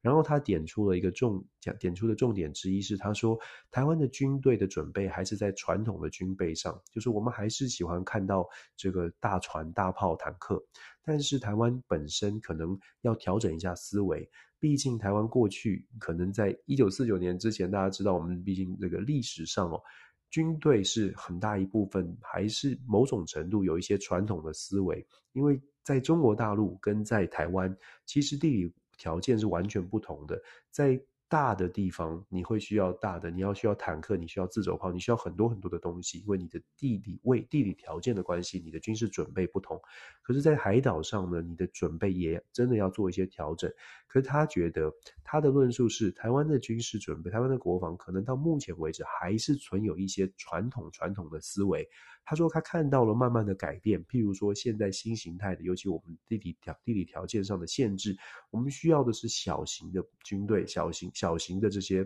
[0.00, 3.36] 然后他点出了一个重讲点出的重点之一是，他说
[3.72, 10.64] 台湾的军队的准备还是在传统的军备上，就是我们还是喜欢看到这个大船、大炮、坦克，
[11.04, 14.30] 但是台湾本身可能要调整一下思维，
[14.60, 19.82] 毕竟台湾过去可能在一九四九年之前，大家知道我们毕竟这个历史上哦，
[20.30, 28.74] 军队是很大一部分还是某种程度有一些传统的思维，因为在中国大陆跟在台湾，其实地理。
[28.98, 30.98] 条件是完全不同的，在
[31.28, 39.80] 大的地方你会需要大的，你要需要坦克，你需要自走炮，你需要很多很多的东西，因为你的地理位、地理条件的关系，你的军事准备不同。
[40.22, 43.70] 可是，在海岛上呢，你的准备也真的要做一些调整。
[44.06, 44.92] 可是他觉得
[45.24, 51.88] 他的论述是，台湾的军事准备，台湾的国防可能到目前为止还是存有一些传统传统的思维。
[52.28, 58.18] 他说他看到了慢慢的改变，譬如说现在新形态的，尤其我们地理条地理条件上的限制，
[58.50, 62.04] 我们需要的是小型的军队，小型小型的这些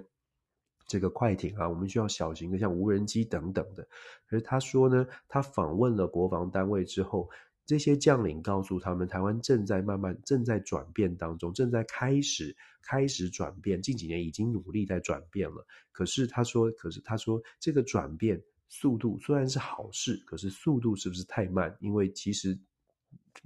[0.87, 3.83] 这个快艇啊，我们需要小型的像无人机等等的。
[4.27, 7.31] 可是他说呢，他访问了国防单位之后，
[7.65, 15.67] 这些将领告诉他们，台湾正在慢慢正在转变当中，正在开始开始转变，近几年已经努力在转变了。
[15.93, 18.39] 可是他说，可是他说这个转变。
[18.71, 21.77] 速度虽然是好事，可是速度是不是太慢？
[21.81, 22.59] 因为其实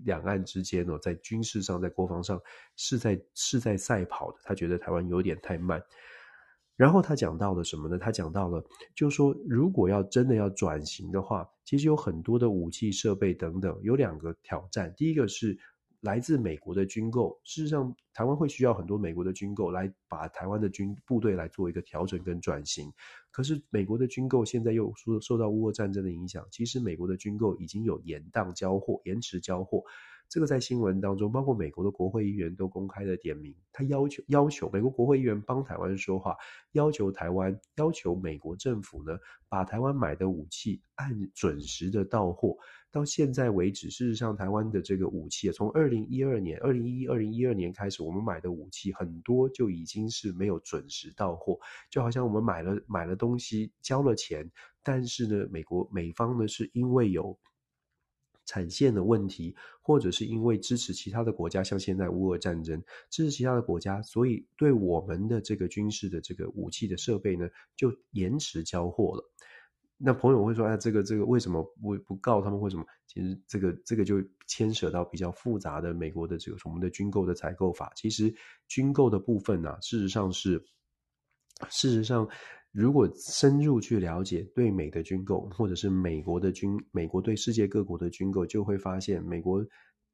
[0.04, 2.40] 两岸之间哦，在军事上、在国防上
[2.76, 4.38] 是在是在赛跑的。
[4.44, 5.82] 他觉得台湾有点太慢。
[6.76, 7.98] 然后他讲到了什么呢？
[7.98, 8.64] 他讲到了，
[8.94, 14.94] 就是说如果要真的要转型的话，其实有很多的武器设备等等，有两个挑战。
[14.96, 15.58] 第一个是。
[16.04, 22.92] 来自美国的军购，事实上，台湾会需要很多美国的军购来把台湾的军部队来做一个调整跟转型。
[23.30, 29.82] 可是，美国的军购现在又受受到乌俄战争的影响，其实美国的军购已经有延宕交货、延迟交货。
[30.28, 36.36] 这个在新闻当中，包括美国的国会议员都公开的点名，他要求要求美国国会议员帮台湾说话，
[36.72, 39.16] 要求台湾要求美国政府呢，
[39.48, 42.56] 把台湾买的武器按准时的到货。
[42.90, 51.58] 到现在为止，事实上台湾的这个武器，从二零一二年、二零一一、二零一二年开始，我们买的武器很多就已经是没有准时到货，
[51.90, 54.50] 就好像我们买了买了东西交了钱，
[54.82, 57.38] 但是呢，美国美方呢是因为有。
[58.46, 69.24] 产线的问题，或者是因为支持其他的国家，像现在乌俄战争，支持其他的国家，所以对我们的这个军事的这个武器的设备呢，就延迟交货了。
[69.96, 72.60] 那朋友会说，哎，这个这个为什么不不告他们？
[72.60, 72.84] 为什么？
[73.06, 77.92] 其实这个这个就牵扯到比较复杂的美国的这个我们的军购的采购法。
[77.94, 78.34] 其实
[78.66, 80.64] 军购的部分呢、事实上是，
[81.70, 82.28] 事实上。
[82.74, 89.64] 如果深入去了解对美的军购，或者是美国的军，美国对世界各国的军购，就会发现美国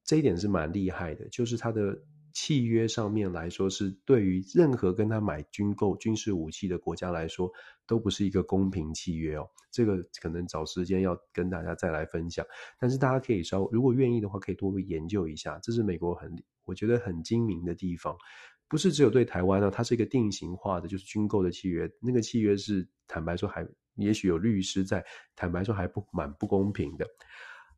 [0.05, 1.99] 这一点是蛮厉害的，就是它的
[2.35, 7.51] 契约上面来说，是对于任何跟他买军购军事武器的国家来说，
[7.87, 9.49] 都不是一个公平契约哦。
[9.73, 12.45] 这个可能找时间要跟大家再来分享，
[12.79, 16.31] 但是大家可以稍，如果愿意的话，可以多研究一下，这是美国很
[16.67, 18.15] 我觉得很精明的地方。
[18.71, 21.91] 不是只有对台湾呢，它是一个定型化的，就是军购的契约。
[22.01, 23.67] 那个契约是坦白说还，
[23.97, 25.05] 也许有律师在，
[25.35, 27.05] 坦白说还不蛮不公平的。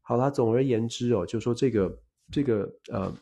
[0.03, 1.99] 好啦，总而言之哦，就说这个
[2.31, 3.17] 这个呃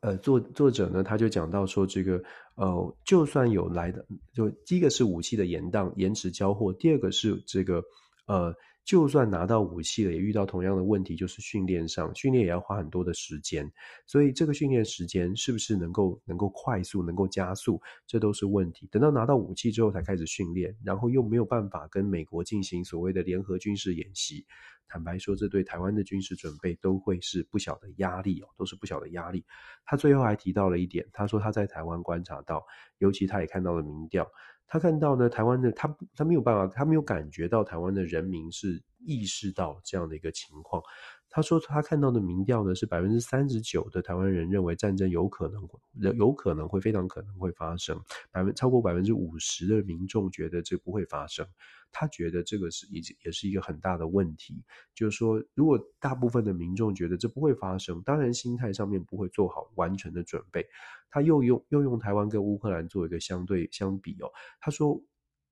[0.00, 2.20] 呃作作者呢，他就讲到说这个
[2.56, 4.04] 呃，就算有来的，
[4.34, 7.80] 就第一个是武器的延宕延迟交货，第二个是这个
[8.26, 8.52] 呃
[8.86, 13.68] 就算拿到武器了，也遇到同样的问题，就是训练上，训练也要花很多的时间。
[14.06, 18.86] 所以这个训练时间是不是能够能够快速、能够加速，这都是问题。
[18.92, 24.46] 等到拿到武器之后才开始训练，然后又没有办法跟美国进行所谓的联合军事演习。
[24.88, 29.44] 坦白说，这对台湾的军事准备都会是不小的压力哦，都是不小的压力。
[29.84, 32.64] 他最后还提到了一点，他说他在台湾观察到，
[32.98, 34.30] 尤其他也看到了民调。
[34.66, 40.82] 他看到呢，台湾的他他没有办法，他没有感觉到台湾的人民是意识到这样的一个情况。
[41.28, 45.68] 他说他看到的民调呢是百分之三十九的台湾人认为战争有可能
[46.16, 48.00] 有可能会非常可能会发生，
[48.30, 51.46] 百分超过百分之五十的民众觉得这不会发生。
[51.92, 54.62] 他觉得这个是也也是一个很大的问题，
[54.94, 60.66] 就是说如果大部分的民众觉得这不会发生，当然心态上面不会做好完全的准备。
[61.10, 64.28] 他又用又用台湾跟乌克兰做一个相对相比哦，
[64.60, 65.00] 他说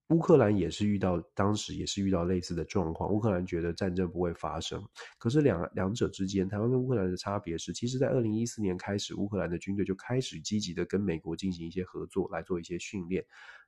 [0.09, 13.25] 乌克兰也是遇到当时也是遇到类似的状况，乌克兰觉得战争不会发生，可是两两者之间，台湾跟乌克兰的差别是，其实在二零一四年开始，乌克兰的军队就开始积极的跟美国进行一些合作，来做一些训练。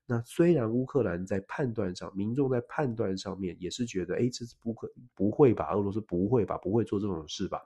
[0.06, 7.60] 那虽然乌克兰在判断上，民众在判断上面也是觉得，哎，这是不可不会吧，俄罗斯不会吧，不会做这种事吧。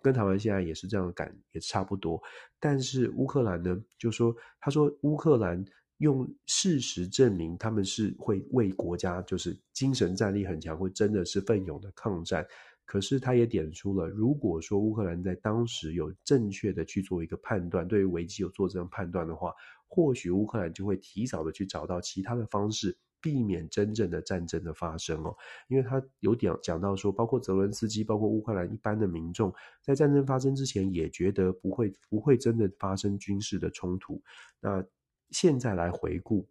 [0.00, 2.20] 跟台湾现在也是这样的感，也差不多。
[2.58, 5.64] 但是乌克兰呢，就说他说乌克兰
[5.98, 12.46] 用事实证明他们是会为国家，就是精神战力很强，会真的是奋勇的抗战。
[12.84, 19.54] 可是他也点出了，如果说乌克兰在当时有正确的去做一个判断，对于危机有做这样判断的话，
[19.94, 22.96] 或许乌克兰就会提早的去找到其他的方式。
[23.24, 25.32] 避免真正的战争的发生哦，
[25.68, 34.20] 因为他有点讲到说，包括泽伦斯基，包括乌克兰一般的民众，在战争发生之前也觉得不会不会真的发生军事的冲突。
[34.58, 34.84] 那
[35.30, 36.48] 现在来回顾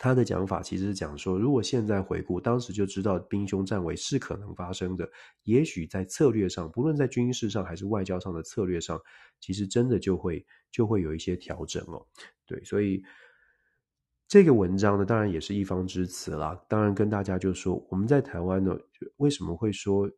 [0.00, 5.08] 他的讲法，其实是讲说，如果现在回顾，当时就知道兵凶战危是可能发生的，
[5.44, 8.98] 也许在策略上，不论在军事上还是外交上的策略上，
[9.38, 12.06] 其实真的就会就会有一些调整哦。
[12.46, 13.04] 对，所以。
[14.32, 16.56] 这个文章呢，当然也是一方之词啦。
[16.68, 18.78] 当然跟大家就说，我们在台湾呢，
[19.16, 20.08] 为什么会说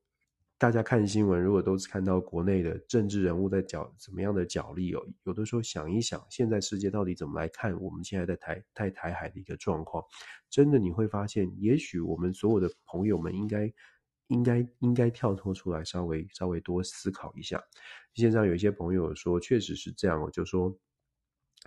[0.62, 10.00] 大家看新闻，如果都是看到国内的政治人物在角怎么样的角力哦，有的时候想一想，现在世界到底怎么来看我们现在在台在台海的一个状况，
[10.48, 13.72] 真的你会发现，也许我们所有的朋友们应该
[14.28, 17.60] 应该应该跳脱出来，稍微稍微多思考一下。
[18.14, 20.72] 现在有一些朋友说，确实是这样哦，就说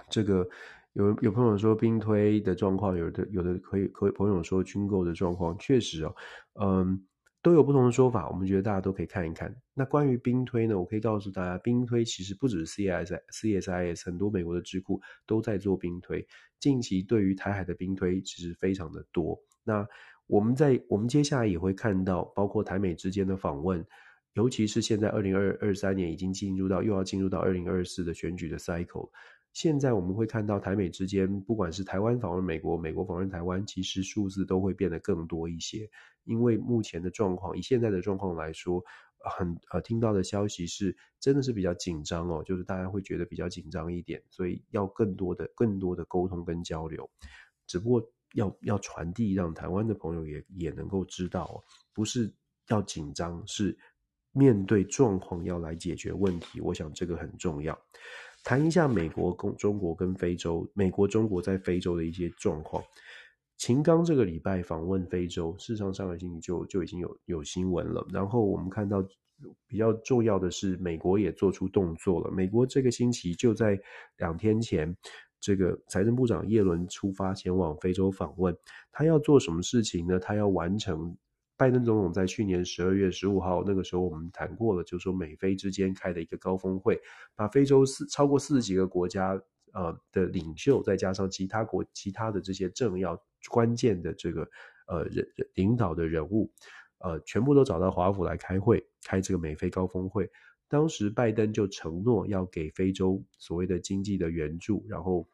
[0.10, 0.48] 这个。
[0.94, 6.16] 有有朋友说兵推的状况，有的有的可以可以朋友说军购的状况，确实哦，
[6.62, 7.06] 嗯，
[7.46, 8.28] 都有不同的说法。
[8.28, 9.56] 我们觉得大家都可以看一看。
[9.76, 16.28] 那关于兵推呢，我可以告诉大家，兵推其实不只是 CIS CSIS，很多美国的智库都在做兵推。
[16.60, 19.40] 近期对于台海的兵推其实非常的多。
[19.64, 19.88] 那
[20.26, 23.86] 我们在我们接下来也会看到，包括台美之间的访问，
[24.34, 29.12] 尤其是现在二零二二三年已经进入到又要进入到二零二四的选举的 cycle。
[29.56, 35.90] 现在我们会看到台美之间，不管是台湾访问美国，美国访问台湾，其实数字都会变得更多一些。
[36.26, 38.84] 因为目前的状况，以现在的状况来说，
[39.18, 47.10] 很呃听到的消息是，真的是比较紧张哦，就是大家会觉得比较紧张一点，所以要更多的、更多的沟通跟交流。
[47.66, 52.30] 只不过要要传递，让台湾的朋友也也能够知道，不是
[52.68, 53.78] 要紧张，是
[54.34, 56.60] 面对状况要来解决问题。
[56.60, 57.80] 我想这个很重要。
[58.46, 62.82] 谈一下美国跟中国跟非洲，美国中国在非洲的一些状况。
[63.58, 68.06] 秦刚这个礼拜访问非洲，事实上上个星期就就已经有有新闻了。
[68.14, 69.04] 然后我们看到
[69.66, 72.30] 比较重要的是，美国也做出动作了。
[72.30, 73.80] 美国这个星期就在
[74.18, 74.96] 两天前，
[75.40, 78.56] 这个财政部长叶伦出发前往非洲访问。
[78.92, 80.20] 他要做什么事情呢？
[80.20, 81.18] 他要完成。
[81.58, 87.00] 拜登总统在去年十二月十五号，那个时候我们谈过了，就是说美非之间开的一个高峰会，
[87.34, 89.42] 把非洲四超过四十几个国家
[89.74, 93.18] 呃的领袖，再加上其他国其他的这些政要
[93.50, 94.46] 关键的这个
[94.88, 96.52] 呃人领导的人物，
[97.00, 100.30] 呃全部都找到华府来开会，开这个美非高峰会。
[100.68, 105.26] 当时拜登就承诺要给非洲所谓的经济的援助，然后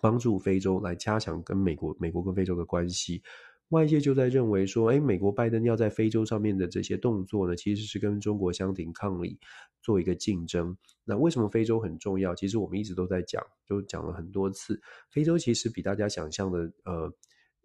[0.00, 3.22] 帮助非洲来加强跟美国美国跟非洲的关系。
[3.70, 9.38] 外界就在认为说，诶，美国拜登要在非洲上面的这些动作呢，其实是跟中国相挺抗礼，
[9.82, 10.76] 做一个竞争。
[11.04, 12.34] 那为什么非洲很重要？
[12.34, 17.12] 其实我们一直都在讲，就讲了很多次，非洲其实比大家想象的，呃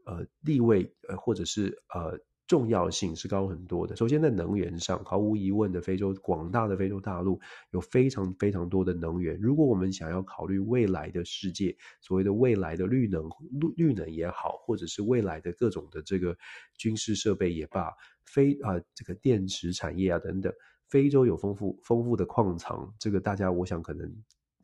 [0.05, 3.95] 呃，地位呃或者是呃重要性是高很多的。
[3.95, 7.39] 首先，在能源上，毫无疑问的，非洲广大的非洲大陆
[7.71, 9.39] 有非常非常多的能源。
[9.41, 16.37] 如果我们想要考虑未来的世界，所谓的未来的绿能、绿绿能也好，或者是未来的各种的这个
[16.77, 17.91] 军事设备也罢，
[18.25, 20.53] 非啊、这个电池产业啊等等，
[20.87, 22.93] 非洲有丰富丰富的矿藏。
[22.99, 24.11] 这个大家我想可能。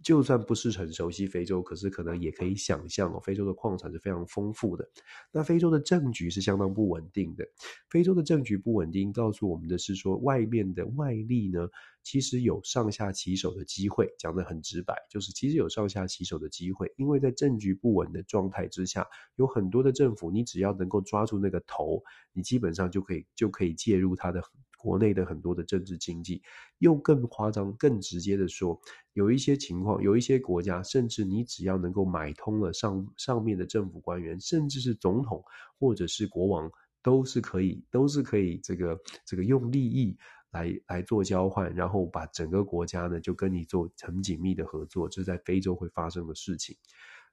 [0.04, 4.89] 就算不是很熟悉非洲，可是可能也可以想象哦，非洲的矿产是非常丰富的。
[5.32, 7.47] 那非洲的政局是相当不稳定的。
[7.89, 11.70] 非洲的政局不稳定，告诉我们的是说，外面的外力呢，
[12.04, 14.12] 其实有上下其手的机会。
[14.18, 24.41] 讲得很直白，就是其实有上下其手的机会，因为在政局不稳的状态之下，有很多的政府，你只要能够抓住那个头，你基本上就可以就可以介入它的。
[24.82, 26.41] 国内的很多的政治经济，
[26.79, 28.79] 又更夸张、更直接的说，
[29.13, 35.43] 有一些情况，有一些国家，甚至你只要能够买通了上上面的政府官员，甚至是总统
[35.79, 36.71] 或者是国王，
[37.03, 40.17] 都是可以，都是可以这个这个用利益
[40.51, 46.75] 来来做交换，然后把整个国家呢就跟你做很紧密的合作，这是在非洲会发生的事情。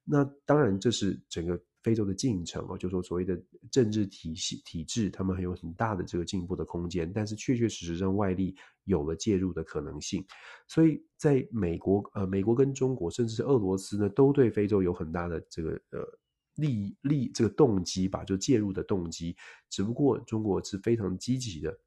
[0.05, 1.59] 那当然，这是整个。
[1.83, 10.25] 非洲的进程哦，就说所谓的政治体系体制，他们还有很大的这个进步的空间，但是确确实实让外力有了介入的可能性。
[10.67, 16.19] 所以，在美国呃，美国跟中国，甚至是俄罗斯呢，都对非洲有很大的这个呃
[16.57, 19.37] 利利这个动机吧，就介入的动机。
[19.71, 21.79] 只不过中国是非常积极的。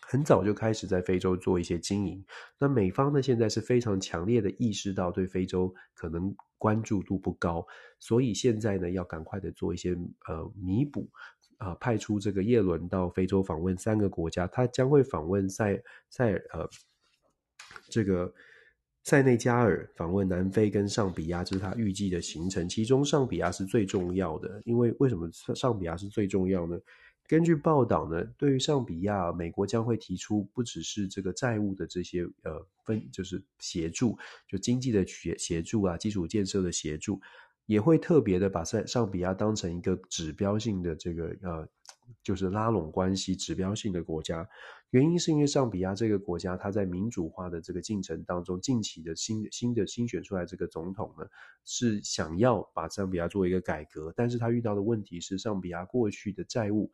[0.00, 2.24] 很早就开始在非洲做一些经营，
[2.58, 7.66] 那美方呢，现在是非常强烈的意识到对非洲可能关注度不高，
[7.98, 11.08] 所以现在呢要赶快的做一些呃弥补
[11.58, 16.68] 啊、派出这个叶伦到非洲访问三个国家，他将会访问塞塞尔呃
[17.88, 18.32] 这个
[19.04, 26.78] 塞内加尔，访问南非跟上比亚，这是他预计的行程，其中上比亚是最重要的，因为为什么上比亚是最重要呢？
[27.28, 34.16] 根据报道呢，对于上比亚，美国将会提出不只是这个债务的这些呃分，就是协助，
[34.46, 37.20] 就经济的协协助啊，基础建设的协助，
[37.66, 41.68] 也会特别的把上上比亚当成一个指标性的这个呃，
[42.22, 44.48] 就是拉拢关系指标性的国家。
[44.90, 51.26] 原因是因为上比亚这个国家，它在民主化的这个进程当中，近期的新新的新选出来这个总统呢，
[51.64, 56.92] 是想要把上比亚做一个改革，但是他遇到的问题是上比亚过去的债务。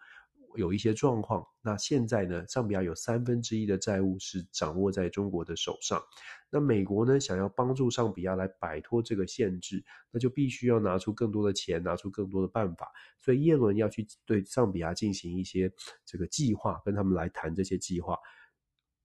[0.56, 6.02] 有一些状况，那现在呢，上比亚有三分之一的债务是掌握在中国的手上。
[6.50, 12.90] 那美国呢，想要帮助上比亚来摆脱这个限制，那就必须要拿出更多的钱，拿出更多的办法。
[13.20, 15.72] 所以耶伦要去对上比亚进行一些
[16.04, 18.18] 这个计划，跟他们来谈这些计划。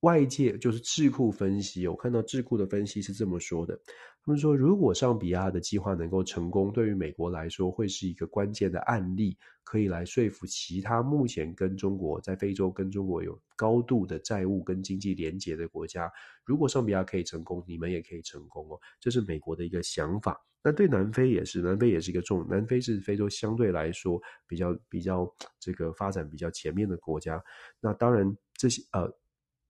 [0.02, 3.80] 外界就是智库分析，我看到智库的分析是这么说的。
[4.28, 16.12] 他们说，如果上比亚的计划能够成功，对于美国来说会是一个关键的案例，可以来说服其他目前跟中国在非洲跟中国有高度的债务跟经济连结的国家。
[16.44, 18.78] 如果上比亚可以成功，你们也可以成功哦。
[19.00, 20.38] 这是美国的一个想法。
[20.62, 27.42] 那对南非也是，南非也是一个重，南非是非洲相对来说比较比较这个发展比较前面的国家。
[27.80, 29.10] 那当然这些呃。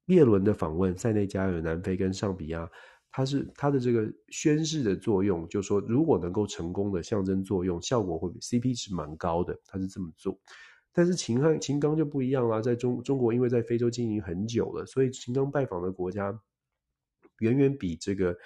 [0.07, 2.65] 叶伦的访问，塞内加尔、南非跟上比亚，
[3.11, 10.39] 它是它的这个宣誓的作用，就是说如果能够成功的象征作用，效果会比 CP 值蛮高的，他是这么做。
[10.93, 16.39] 但是秦汉秦刚就不一样啦，在中中国因为在非洲经营很久了，所以秦刚拜访的国家
[17.39, 18.37] 远远比这个。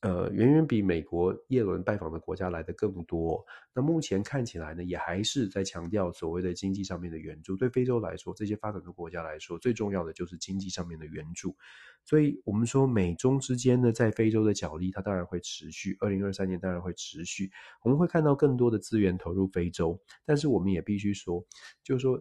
[0.00, 3.44] 呃，远远比美国耶伦拜访的国家来的更多。
[3.72, 7.56] 那目前看起来呢，也还是在强调所谓的经济上面的援助。
[7.56, 11.56] 对非洲来说，这些发展的国家来说，最重要的就是经济上面的援助。
[12.04, 15.96] 所以，我们说美中之间呢，在非洲的角力，它当然会持续。
[16.00, 17.50] 二零二三年当然会持续，
[17.82, 20.00] 我们会看到更多的资源投入非洲。
[20.24, 21.44] 但是，我们也必须说，
[21.84, 22.20] 就是说。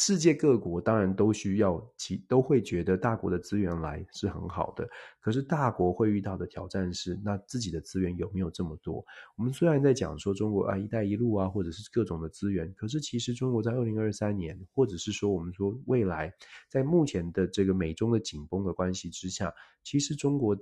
[0.00, 4.88] 世界各国当然都需要其都会觉得大国的资源来是很好的，
[5.18, 9.04] 可是大国会遇到的挑战是，那自己的资源有没有这么多？
[9.36, 16.32] 我们虽然在讲说中国啊“一带一路”啊，或者是各种的资源，可是其实中国在二零二三年，或者是说我们说未来，
[16.68, 20.56] 在目前的这个美中的紧绷的关系之下，其实中国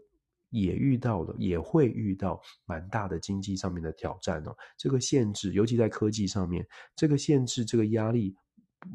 [0.48, 4.56] 也遇到了，也会遇到蛮大的经济上面的挑战哦。
[4.78, 8.34] 这个限制，尤其在科技上面，这个限制，这个压力。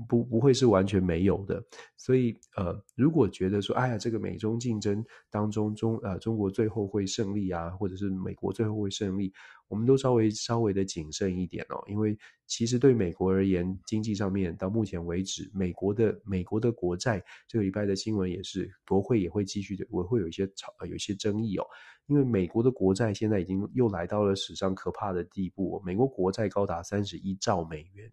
[0.07, 1.63] 不不会是完全没有的，
[1.97, 9.33] 所以呃，如果觉得说，哎呀，这个美中竞争当中中呃中国最后会胜利啊，或者是美国最后会胜利，
[9.67, 21.65] 我们都稍微稍微的谨慎一点哦，因为其实对美国而言，经济上面到目前为止，美国的美国的国债这个礼拜的新闻也是，国会也会继续的，我会有一些吵，有一些争议哦，
[22.07, 28.11] 因为美国的国债现在已经又来到了史上可怕的地步，美国国债高达三十一兆美元。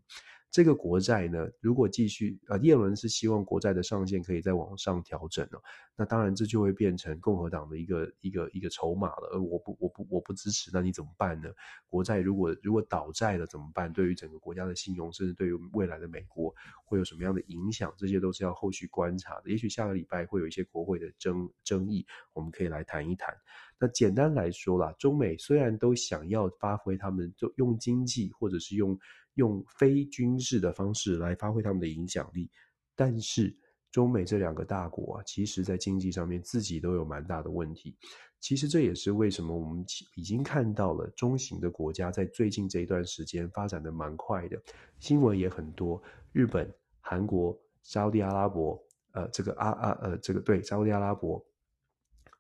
[0.51, 5.63] 这个国债呢，如果继续，呃，叶伦是希望国债的上限可以再往上调整哦，
[5.95, 9.29] 那当然这就会变成共和党的一个一个一个筹码了。
[9.33, 11.51] 而我不我不我不支持，那你怎么办呢？
[11.87, 13.93] 国债如果如果倒债了怎么办？
[13.93, 16.55] 对于整个国家的信用，甚至对于未来的美国
[16.87, 17.93] 会有什么样的影响？
[17.99, 19.51] 这些都是要后续观察的。
[19.51, 23.35] 也许下个礼拜会有一些国会的争争议，我们可以来谈一谈。
[23.79, 28.99] 那简单来说啦，中美虽然都想要发挥他们用经济或者是用。
[29.39, 32.51] 用非军事的方式来发挥他们的影响力，
[32.97, 33.57] 但是
[33.93, 37.97] 中美这两个大国啊，其实在经济上面自己都有蛮大的问题。
[38.41, 39.85] 其实这也是为什么我们
[40.17, 44.61] 已经看到了中型的国家在最近这一段时间发展的蛮快的，
[44.99, 46.03] 新闻也很多。
[46.33, 46.69] 日本、
[47.01, 48.81] 韩国、沙乌地阿拉伯，
[49.13, 51.45] 呃，这个阿阿呃，这个对，沙乌地阿拉伯、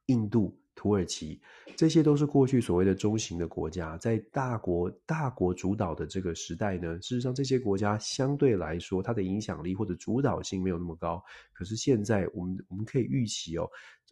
[0.06, 0.58] 印度。
[0.78, 1.40] 土耳其，
[1.76, 11.20] 这些都是过去所谓的中型的国家，在大国大国主导的这个时代呢，事实上这些国家相对来说，它的影响力或者主导性没有那么高。
[11.52, 13.68] 可是现在，我们我们可以预期哦，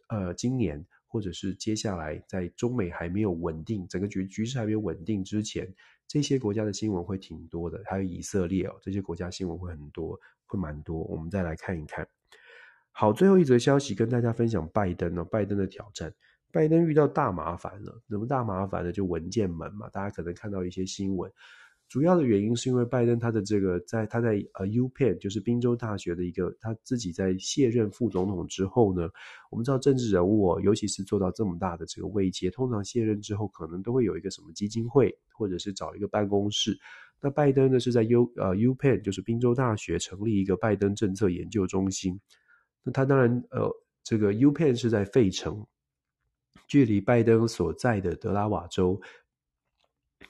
[0.09, 5.73] 呃，今年或者是接下来，在中美还没有稳定，整个局局势还没有稳定之前，
[6.05, 7.81] 这些国家的新闻会挺多的。
[7.85, 10.99] 还有以色列哦，这些国家新闻会很多，会蛮多。
[11.03, 12.05] 我们再来看一看。
[12.91, 16.11] 好，最后一则消息跟大家分享拜登哦，拜登的挑战。
[16.57, 18.91] 拜登遇到大麻烦了，什么大麻烦呢？
[18.91, 21.31] 就文件门嘛，大家可能看到一些新闻。
[21.87, 29.07] 主要的原因是因为拜登他的这个在他在呃 UPenn 就是宾州大学的一个他自己在卸任副总统之后呢，
[29.51, 36.75] 我们知道政治人物哦，尤其是做到这么大的这个位阶，通常卸任之后可能都会有一个什么基金会，或者是找一个办公室。
[37.21, 42.19] 那拜登呢是在 U 呃 UPenn 就是宾州大学成立一个拜登政策研究中心。
[42.81, 43.69] 那他当然呃
[44.03, 45.63] 这个 UPenn 是在费城。
[46.67, 48.99] 距离拜登所在的德拉瓦州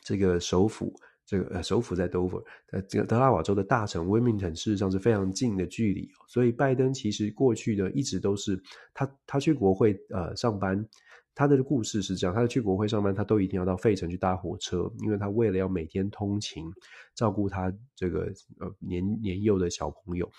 [0.02, 0.94] 这个首府，
[1.26, 8.62] 这个呃首府在 Dover，呃这个德拉瓦州的大城 Wilmington 事实上是非常近的距离，所以拜登其实过去呢一直都是
[8.94, 10.86] 他他去国会呃上班，
[11.36, 16.66] 他的故事是这样，他去国会上班，他都一定要到费城去搭火车，因为他为了要每天通勤，
[17.14, 20.30] 照顾他这个呃年年幼的小朋友。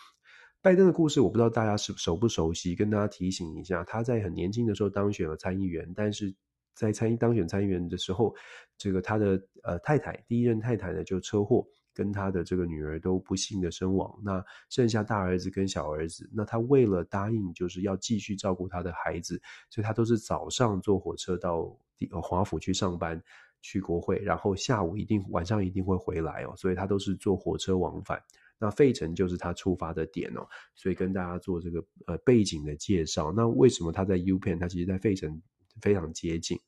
[0.60, 6.34] 拜登的故事我不知道大家是熟不熟悉，跟大家提醒一下，他在很年轻的时候当选了参议员，但是
[6.74, 8.34] 在参当选参议员的时候，
[8.76, 19.40] 这个他的呃太太第一任太太呢就车祸，跟他的这个女儿都不幸的身亡，那剩下大儿子跟小儿子，那他为了答应就是要继续照顾他的孩子，
[19.70, 21.72] 所以他都是早上坐火车到
[22.20, 23.22] 华府去上班
[23.62, 28.20] 去国会，然后下午一定晚上一定会回来哦，所以他都是坐火车往返。
[28.58, 33.32] 那费城就是他出发的点哦，所以跟大家做这个呃背景的介绍。
[33.32, 34.58] 那为什么他在 UPenn？
[34.58, 35.40] 他其实在费城
[35.80, 36.58] 非常接近。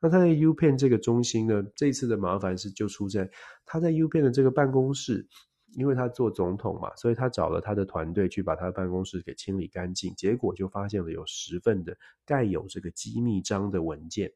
[0.00, 3.30] 那他在 U Pen 这个中心呢，这次的麻烦是就出在
[3.64, 5.26] 他在 UPenn 的这个办公室，
[5.74, 14.32] 因为他做总统嘛，所以他找了他的团队去把他的办公室给清理干净，结果就发现了有十份的盖有这个机密章的文件，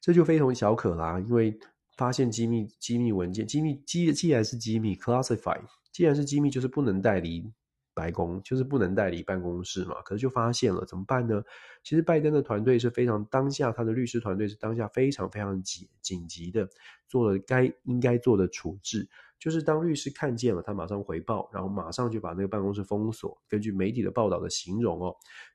[0.00, 1.58] 这就非同小可啦，因为。
[1.96, 5.60] 发现机密机密文件，机密既既然是机密，classify，
[5.92, 7.52] 既然是机密，就是不能带离
[7.94, 10.02] 白宫，就是不能带离办公室嘛。
[10.02, 11.42] 可是就发现了，怎么办呢？
[11.82, 16.68] 其实拜登的团队是非常当下，他的律师团队是当下非常非常紧紧急的，
[17.06, 19.08] 做了该应该做的处置。
[19.38, 23.36] 就是当律师看见了，他马上回报，然后马上就把那个办公室封锁。
[23.48, 25.14] 根据媒体的报道的形容哦。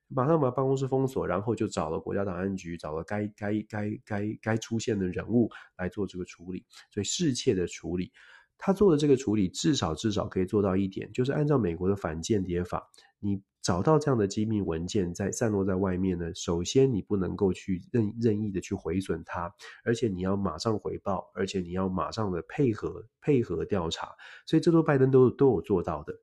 [0.10, 8.12] 马上把办公室封锁，然后就找了国家档案局，找了该该该该该出现的人物来做这个处理，所以适切的处理。
[8.58, 12.90] 他做的这个处理，至少至少可以做到一点，就是按照美国的反间谍法，
[13.20, 19.54] 你找到这样的机密文件在散落在外面呢，首先你不能够去任任意的去毁损它，
[19.86, 24.10] 而且你要马上回报，而且你要马上的配合配合调查，
[24.46, 26.14] 所以这都拜登都都有做到的。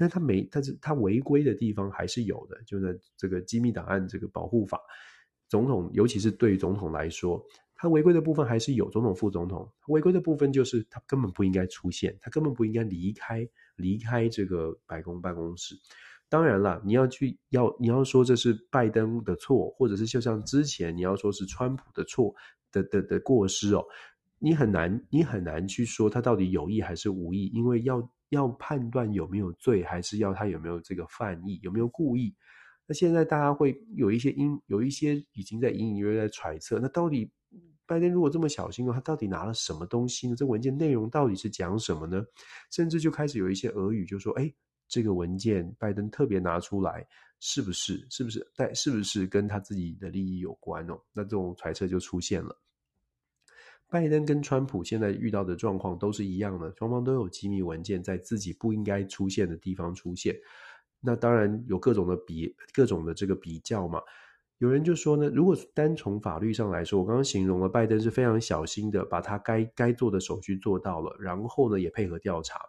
[0.00, 4.80] 但他没，但是他违规的地方还是有的，就是这个机密档案这个保护法，
[5.46, 7.44] 总统尤其是对于总统来说，
[7.74, 8.88] 他违规的部分还是有。
[8.88, 13.46] 总统、副总统违规的部分就是他根本不应该出现，他根本不应该离开
[13.76, 15.74] 离开这个白宫办公室。
[16.30, 22.34] 当然了，你要去要你要说这是拜登的错，或者是就像之前你要说是川普的错
[22.72, 23.84] 的的的过失哦，
[24.38, 28.10] 你很难你很难去说他到底有意还是无意，因为要。
[28.30, 32.34] 要判断有没有罪，还是要他有没有这个犯意，有没有故意？
[32.86, 37.30] 那现在大家会有一些因，有一些已经在隐隐约约在揣测，那到底
[37.86, 40.34] 拜登如果这么小心的话，他到底拿了什么东西呢？
[40.34, 42.24] 这文件内容到底是讲什么呢？
[42.70, 44.52] 甚至就开始有一些俄语，就说：“哎，
[44.88, 47.06] 这个文件拜登特别拿出来，
[47.40, 48.06] 是不是？
[48.10, 48.44] 是不是？
[48.56, 52.56] 但是不是跟他自己的利益有关哦？”那这种揣测就出现了。
[53.90, 60.36] 拜登跟川普现在遇到的状况都是一样的，双方都有机密文件在自己不应该出现的地方出现。
[61.00, 64.00] 那当然有各种的比，各种的这个比较嘛。
[64.58, 72.60] 有人就说呢，如果单从法律上来说，我刚刚形容了拜登是非常小心的，把他该该做的手续做到了，然后呢也配合调查。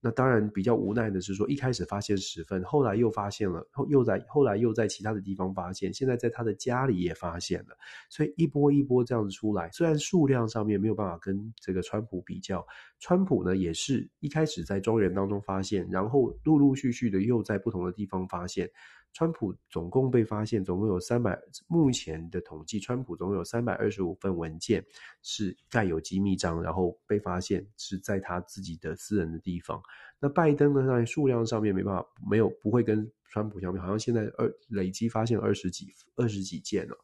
[0.00, 7.76] 那当然比较无奈的是说，一开始发现十份，后来又发现了，后又在后来又在其他的地方发现，现在在他的家里也发现了，
[8.08, 12.64] 所以一波一波这样子出来，虽然数量上面没有办法跟这个川普比较，
[13.00, 18.70] 川普呢也是一开始在庄园当中发现，然后陆陆续续的又在不同的地方发现。
[19.12, 21.36] 川普总共被发现，总共有三百，
[21.66, 24.84] 目前的统计，川普总共有三百二十五份文件
[25.22, 29.82] 是盖有机密章，然后被发现是在他自己的私人的地方。
[30.20, 36.96] 那拜登呢，在数量上面没办法，没有不会跟川普相比，好像现在二累积发现二十几二十几件了。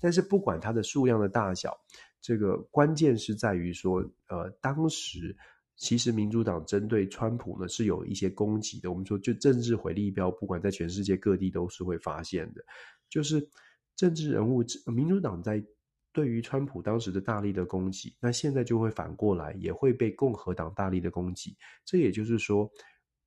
[0.00, 1.74] 但是不管它的数量的大小，
[2.20, 5.36] 这个关键是在于说，呃，当时。
[5.76, 8.90] 其实民主党针对川普呢是有一些攻击的。
[8.90, 12.64] 我们说，就政治回力镖，不管在全世界各地都是会发现的。
[13.10, 13.46] 就是
[13.96, 15.62] 政治人物，民主党在
[16.12, 21.56] 对于川普当时的大力的攻击，那现在就会反过来，也会被共和党大力的攻击。
[21.84, 22.70] 这也就是说，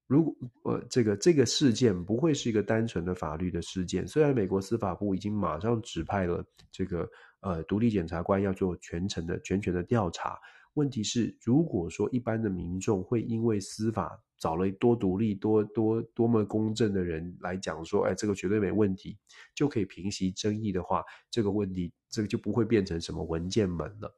[0.07, 0.33] 如果
[0.63, 4.07] 呃这个这个事件不会是一个单纯的法律的事件。
[4.07, 6.41] 虽然美国司法部已经马上指派了
[6.71, 7.09] 这个
[7.41, 10.39] 呃独立检察官要做全程的全权的调查。
[10.77, 19.17] 问题是，如果说一般的民众会因为司法找了多独立、多多多么公正的人来讲说，哎，这个绝对没问题，
[19.55, 24.15] 就可以平息争议的话，这个问题这个就不会变成什么文件门了。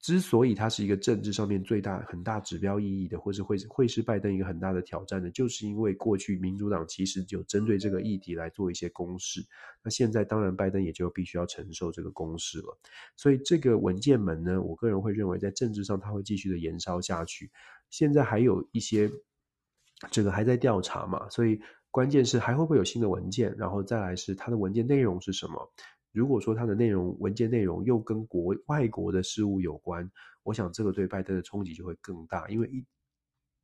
[0.00, 9.44] 之所以它是一个政治上面最大很大指标意义的，或是会会是拜登一个很大的挑战的，就是因为过去民主党其实有针对这个议题来做一些攻势，
[9.84, 12.78] 那现在当然拜登也就必须要承受这个攻势了。
[13.14, 17.50] 所以这个文件门呢，我个人会认为在政治上它会继续的延烧下去。
[17.90, 19.10] 现在还有一些
[20.10, 25.70] 这个还在调查嘛，所以关键是还会不会有新的文件，然后再来是它的文件内容是什么。
[26.12, 30.10] 如果说它的内容文件内容又跟国外国的事务有关，
[30.42, 32.84] 我想这个对拜登的冲击就会更大，因为一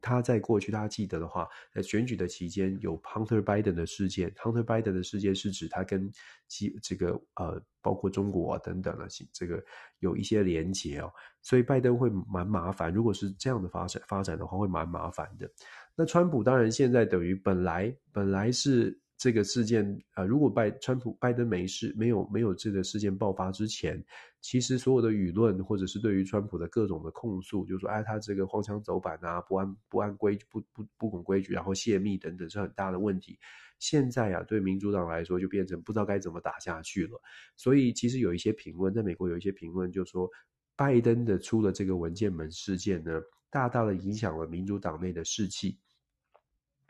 [0.02, 6.08] 他在过去大家记得的话，在选举的期间有 Hunter Biden 的事件，Hunter Biden 的事件是指他跟
[6.46, 9.60] 其这个呃包括中国啊等等的这个
[9.98, 11.10] 有一些连结哦，
[11.42, 12.92] 所以拜登会蛮麻烦。
[12.92, 15.50] 如果是这样的发展发展的话，会蛮麻烦的。
[15.96, 19.00] 那川普当然现在等于本来本来是。
[19.18, 24.04] 这个事件，呃，如果拜川普拜登没事，没有没有这个事件爆发之前，
[24.42, 33.38] 其实所有的舆论或者是对于川普的各种的控诉，就说，哎，他这个荒腔走板啊，不按不按规矩，不不不懂规矩，然后泄密等等，是很大的问题。
[33.78, 37.20] 现在啊，对民主党来说，就变成不知道该怎么打下去了。
[37.56, 40.28] 所以，其实有一些评论，在美国有一些评论就说，
[40.76, 45.78] 拜登的出了这个文件门事件呢，大大的影响了民主党内的士气。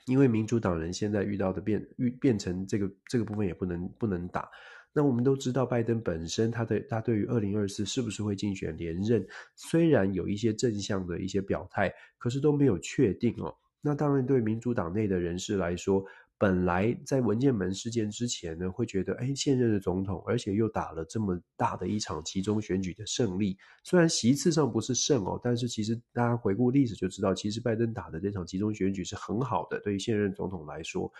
[0.07, 4.49] 因为民主党人现在遇到的变遇变成这个这个部分也不能不能打，
[4.93, 13.55] 那我们都知道拜登本身他的他对于二零二四是不是会竞选连任，虽然有一些正向的一些表态，可是都没有确定哦。
[13.81, 16.05] 那当然对民主党内的人士来说。
[16.39, 31.11] 本来在文件门事件之前呢，会觉得，哎，现任的总统，而且又打了这么大的一场集中选举的胜利，虽然席次上不是胜哦，但是其实大家回顾历史就知道，其实拜登打的这场集中选举是很好的，对于现任总统来说，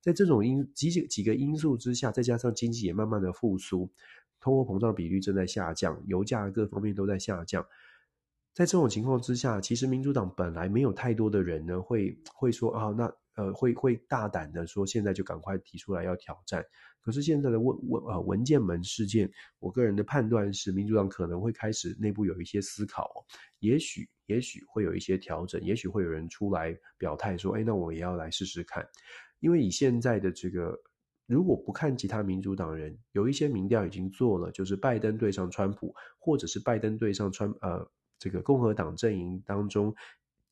[0.00, 3.90] 在这种因几几几个因素之下，再加上经济也慢慢的复苏，
[4.40, 7.62] 通货膨胀比率正在下降，油价各方面都在下降，
[8.54, 13.12] 在这种情况之下，其实民主党本来没有太多的人呢，会会说啊，那。
[13.34, 16.64] 呃，会会大胆的说，现在就赶快提出来要挑战。
[17.00, 19.28] 可是现在的文文呃文件门事件，
[19.58, 23.10] 我个人的判断是，民主党可能会开始内部有一些思考，
[23.58, 28.86] 也许也许会有一些调整，也许会有人出来表态说，哎，那我也要来试试看。
[29.40, 30.78] 因为以现在的这个，
[31.26, 39.92] 如果不看其他民主党人，有一些民调已经做了，就是拜登对上川普，或者是拜登对上川呃这个共和党阵营当中。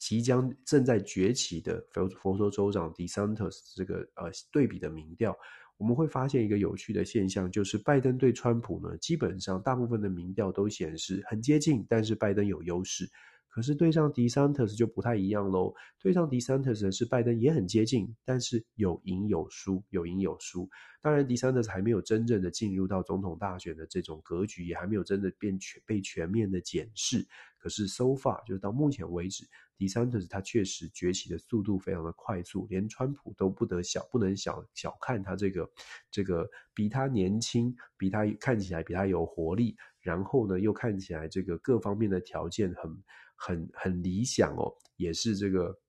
[0.00, 5.36] 即将正在崛起的佛佛州州长 DeSantis 这个呃对比的民调，
[5.76, 13.08] 我们会发现一个有趣的现象，就是拜登对川普呢，基本上大部分的民调都显示很接近，但是拜登有优势。
[13.52, 20.70] 可是对上 DeSantis 就不太一样喽，对上 DeSantis 是拜登也很接近，但是有赢有输，有赢有输。
[21.02, 27.26] 当然，DeSantis 还没有真正的进入到总统大选的这种格局，也还没有真的变全被全面的检视。
[27.58, 29.44] 可是 so far 就是到目前为止。
[29.80, 35.70] DeSantis 他确实崛起的速度非常的快速，连川普都不得小不能小小看他这个
[36.10, 43.02] 这个比他年轻，比他看起来比他有活力，然后呢又看起来这个各方面的条件很
[43.34, 45.80] 很很理想哦，也是这个。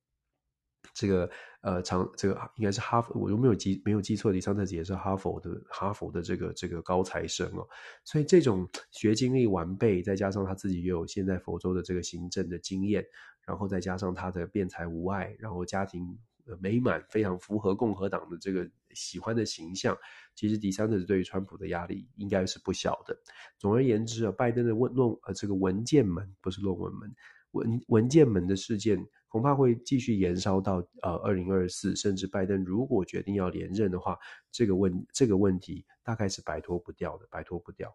[0.95, 1.29] 这个
[1.61, 7.65] 呃，长这个应该是哈佛，我又没有记没有记错，李桑特也是哈佛的哈佛的这个这个高材生哦，
[8.03, 13.05] 所以这种学经历完备，再加上他自己也有现在佛州的这个行政的经验，
[13.51, 16.17] 然后再加上他的辩才无碍，然后家庭
[16.61, 19.97] 美满，非常符合共和党的这个喜欢的形象。
[20.35, 23.13] 其实第三者对于川普的压力应该是不小的。
[23.57, 27.13] 总而言之啊，拜登的问论呃这个文件门不是论文门。
[27.51, 34.17] 文文件门的事件恐怕会继续延烧到呃二零二四，甚至拜登如果决定要连任的话，
[34.49, 37.93] 这个问这个问题大概是摆脱不掉的，摆脱不掉。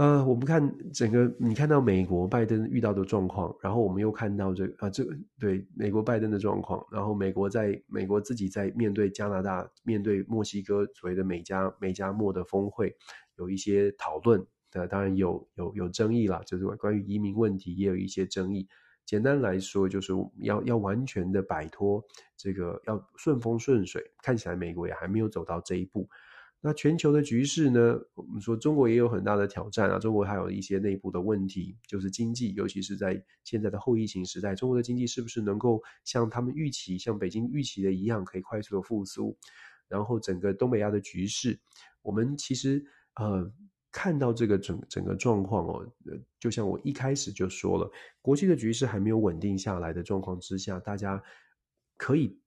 [0.00, 12.96] 呃，我们看整个，你看到美国拜登遇到的状况，然后我们又看到这啊、这个对美国拜登的状况，然后美国在美国自己在面对加拿大、面对墨西哥所谓的美加美加墨的峰会，
[13.36, 14.42] 有一些讨论。
[14.72, 18.66] 呃，当然有有有争议啦，就是关于移民问题也有一些争议。
[19.04, 22.02] 简单来说，就是要要完全的摆脱
[22.38, 24.02] 这个，要顺风顺水。
[24.22, 26.08] 看起来美国也还没有走到这一步。
[26.60, 27.98] 那全球的局势呢？
[28.14, 39.36] 我们说中国也有很大的挑战啊，中国还有一些内部的问题，就是经济，尤其是在现在的后疫情时代，中国的经济是不是能够像他们预期，像北京预期的一样，可以快速的复苏？
[39.88, 41.58] 然后整个东北亚的局势，
[42.02, 42.84] 我们其实
[43.16, 43.52] 呃。
[43.92, 45.92] 看到这个整整个状况哦，
[46.38, 47.90] 就像我一开始就说了，
[48.22, 51.20] 国际的局势还没有稳定下来的状况之下，大家
[51.96, 52.40] 可以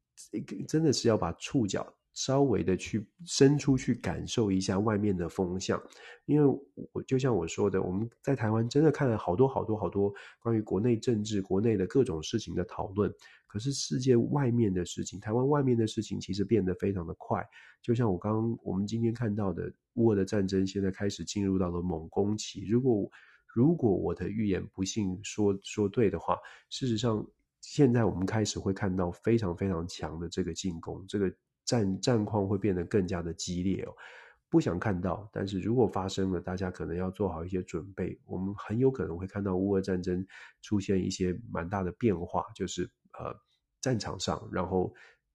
[0.70, 5.82] 真的是要把触角稍微的去伸出去感受一下外面的风向，
[6.26, 6.60] 因为
[6.92, 13.14] 我就像我说的，我们在台湾真的看了好多好多好多关于国内政治、国内的各种事情的讨论。
[13.48, 17.44] 可是世界外面的事情，台湾外面的事情，其实变得非常的快。
[17.84, 22.66] 就像我刚刚我们今天看到的，乌俄的战争现在开始进入到了猛攻期。
[22.68, 23.08] 如果
[23.48, 26.38] 如果我的预言不幸说说对的话，
[26.70, 27.24] 事实上
[27.62, 31.32] 现在我们开始会看到非常非常强的这个进攻，这个
[31.74, 33.94] 战战况会变得更加的激烈哦。
[34.50, 38.20] 不想看到，但是如果发生了，大家可能要做好一些准备。
[38.26, 40.26] 我们很有可能会看到乌俄战争
[40.62, 42.90] 出现一些蛮大的变化，就是。
[43.20, 43.32] 呃，
[43.80, 44.92] 战场上，然后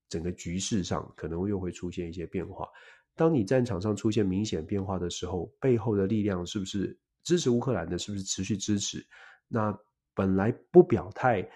[0.09, 2.67] 整个局势上可能又会出现一些变化。
[3.15, 7.97] 当你战场上出现明显变化的时候，背后的力量是不是支持乌克兰的？
[7.97, 9.01] 是不是持续支持？
[9.47, 9.73] 那
[10.13, 11.49] 本来不表态，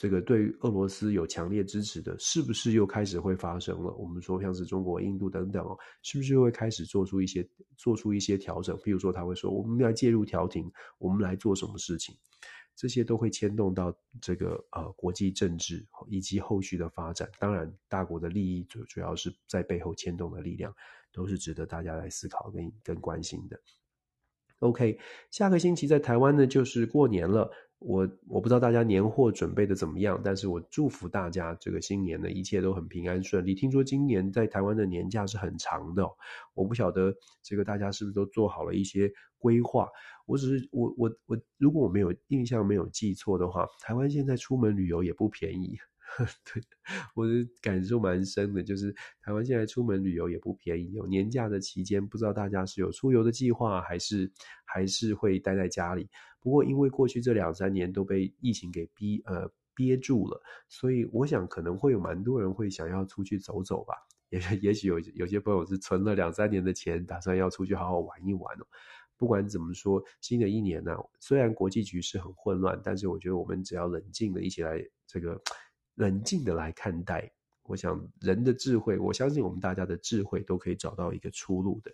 [0.00, 3.92] 这个对于俄罗斯有强烈支持的，是不是又开始会发生了？
[3.96, 7.46] 我们说像是中国、印度等等哦，是不是又会开始做出一些
[7.76, 8.74] 做出一些调整？
[8.82, 12.16] 比如说他会说，我们要介入调停，我们来做什么事情？
[12.74, 17.30] 这些都会牵动到这个呃国际政治以及后续的发展。
[17.38, 20.74] 当然，大国的利益主主要是在背后牵动的力量，
[21.12, 23.60] 都是值得大家来思考跟跟关心的。
[24.60, 24.98] OK，
[25.30, 27.50] 下个星期在台湾呢，就是过年了。
[27.80, 33.54] 我我不知道大家年货准备的怎么样，但是我祝福大家这个新年呢，一切都很平安顺利。
[33.54, 36.06] 听说今年在台湾的年假是很长的，
[36.54, 39.88] 我不晓得这个大家是不是都做好了一些规划。
[40.26, 45.76] 我只是我我我，如果我没有印象没有记错的话，台湾现在出门旅游也不便宜。
[46.52, 46.60] 对，
[47.14, 50.92] 我的感受蛮深的，就是台湾现在出门旅游也不便宜。
[50.92, 54.30] 有年假的期间，不知道大家是有出游的计划，还是
[54.64, 56.10] 还是会待在家里。
[56.40, 63.94] 不过，因为过去这两三年都被疫情给逼呃憋住了，所以我想可能会有蛮多人会想要出去走走吧。
[64.30, 68.66] 也也许有有些朋友是存了两三年的钱，打算要出去好好玩一玩哦。
[69.16, 75.38] 不管怎么说，新的一年呢，虽然国际局势很混乱，但是我觉得我们只要冷静的一起来这个
[75.96, 77.30] 冷静的来看待，
[77.64, 81.90] 我想人的智慧，我相信我们大家的智慧都可以找到一个出路的。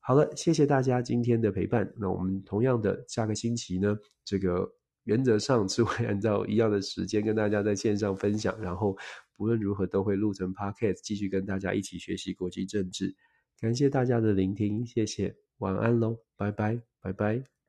[0.00, 1.92] 好了，谢谢大家今天的陪伴。
[1.96, 4.68] 那我们同样的下个星期呢，这个
[5.04, 8.96] 原则上是会按照一样的时间跟大家在线上分享，然后
[9.36, 13.14] 不论如何都会录成 Podcast，继续跟大家一起学习国际政治。
[13.60, 17.59] 感谢大家的聆听，谢谢，晚安喽，拜拜，拜拜。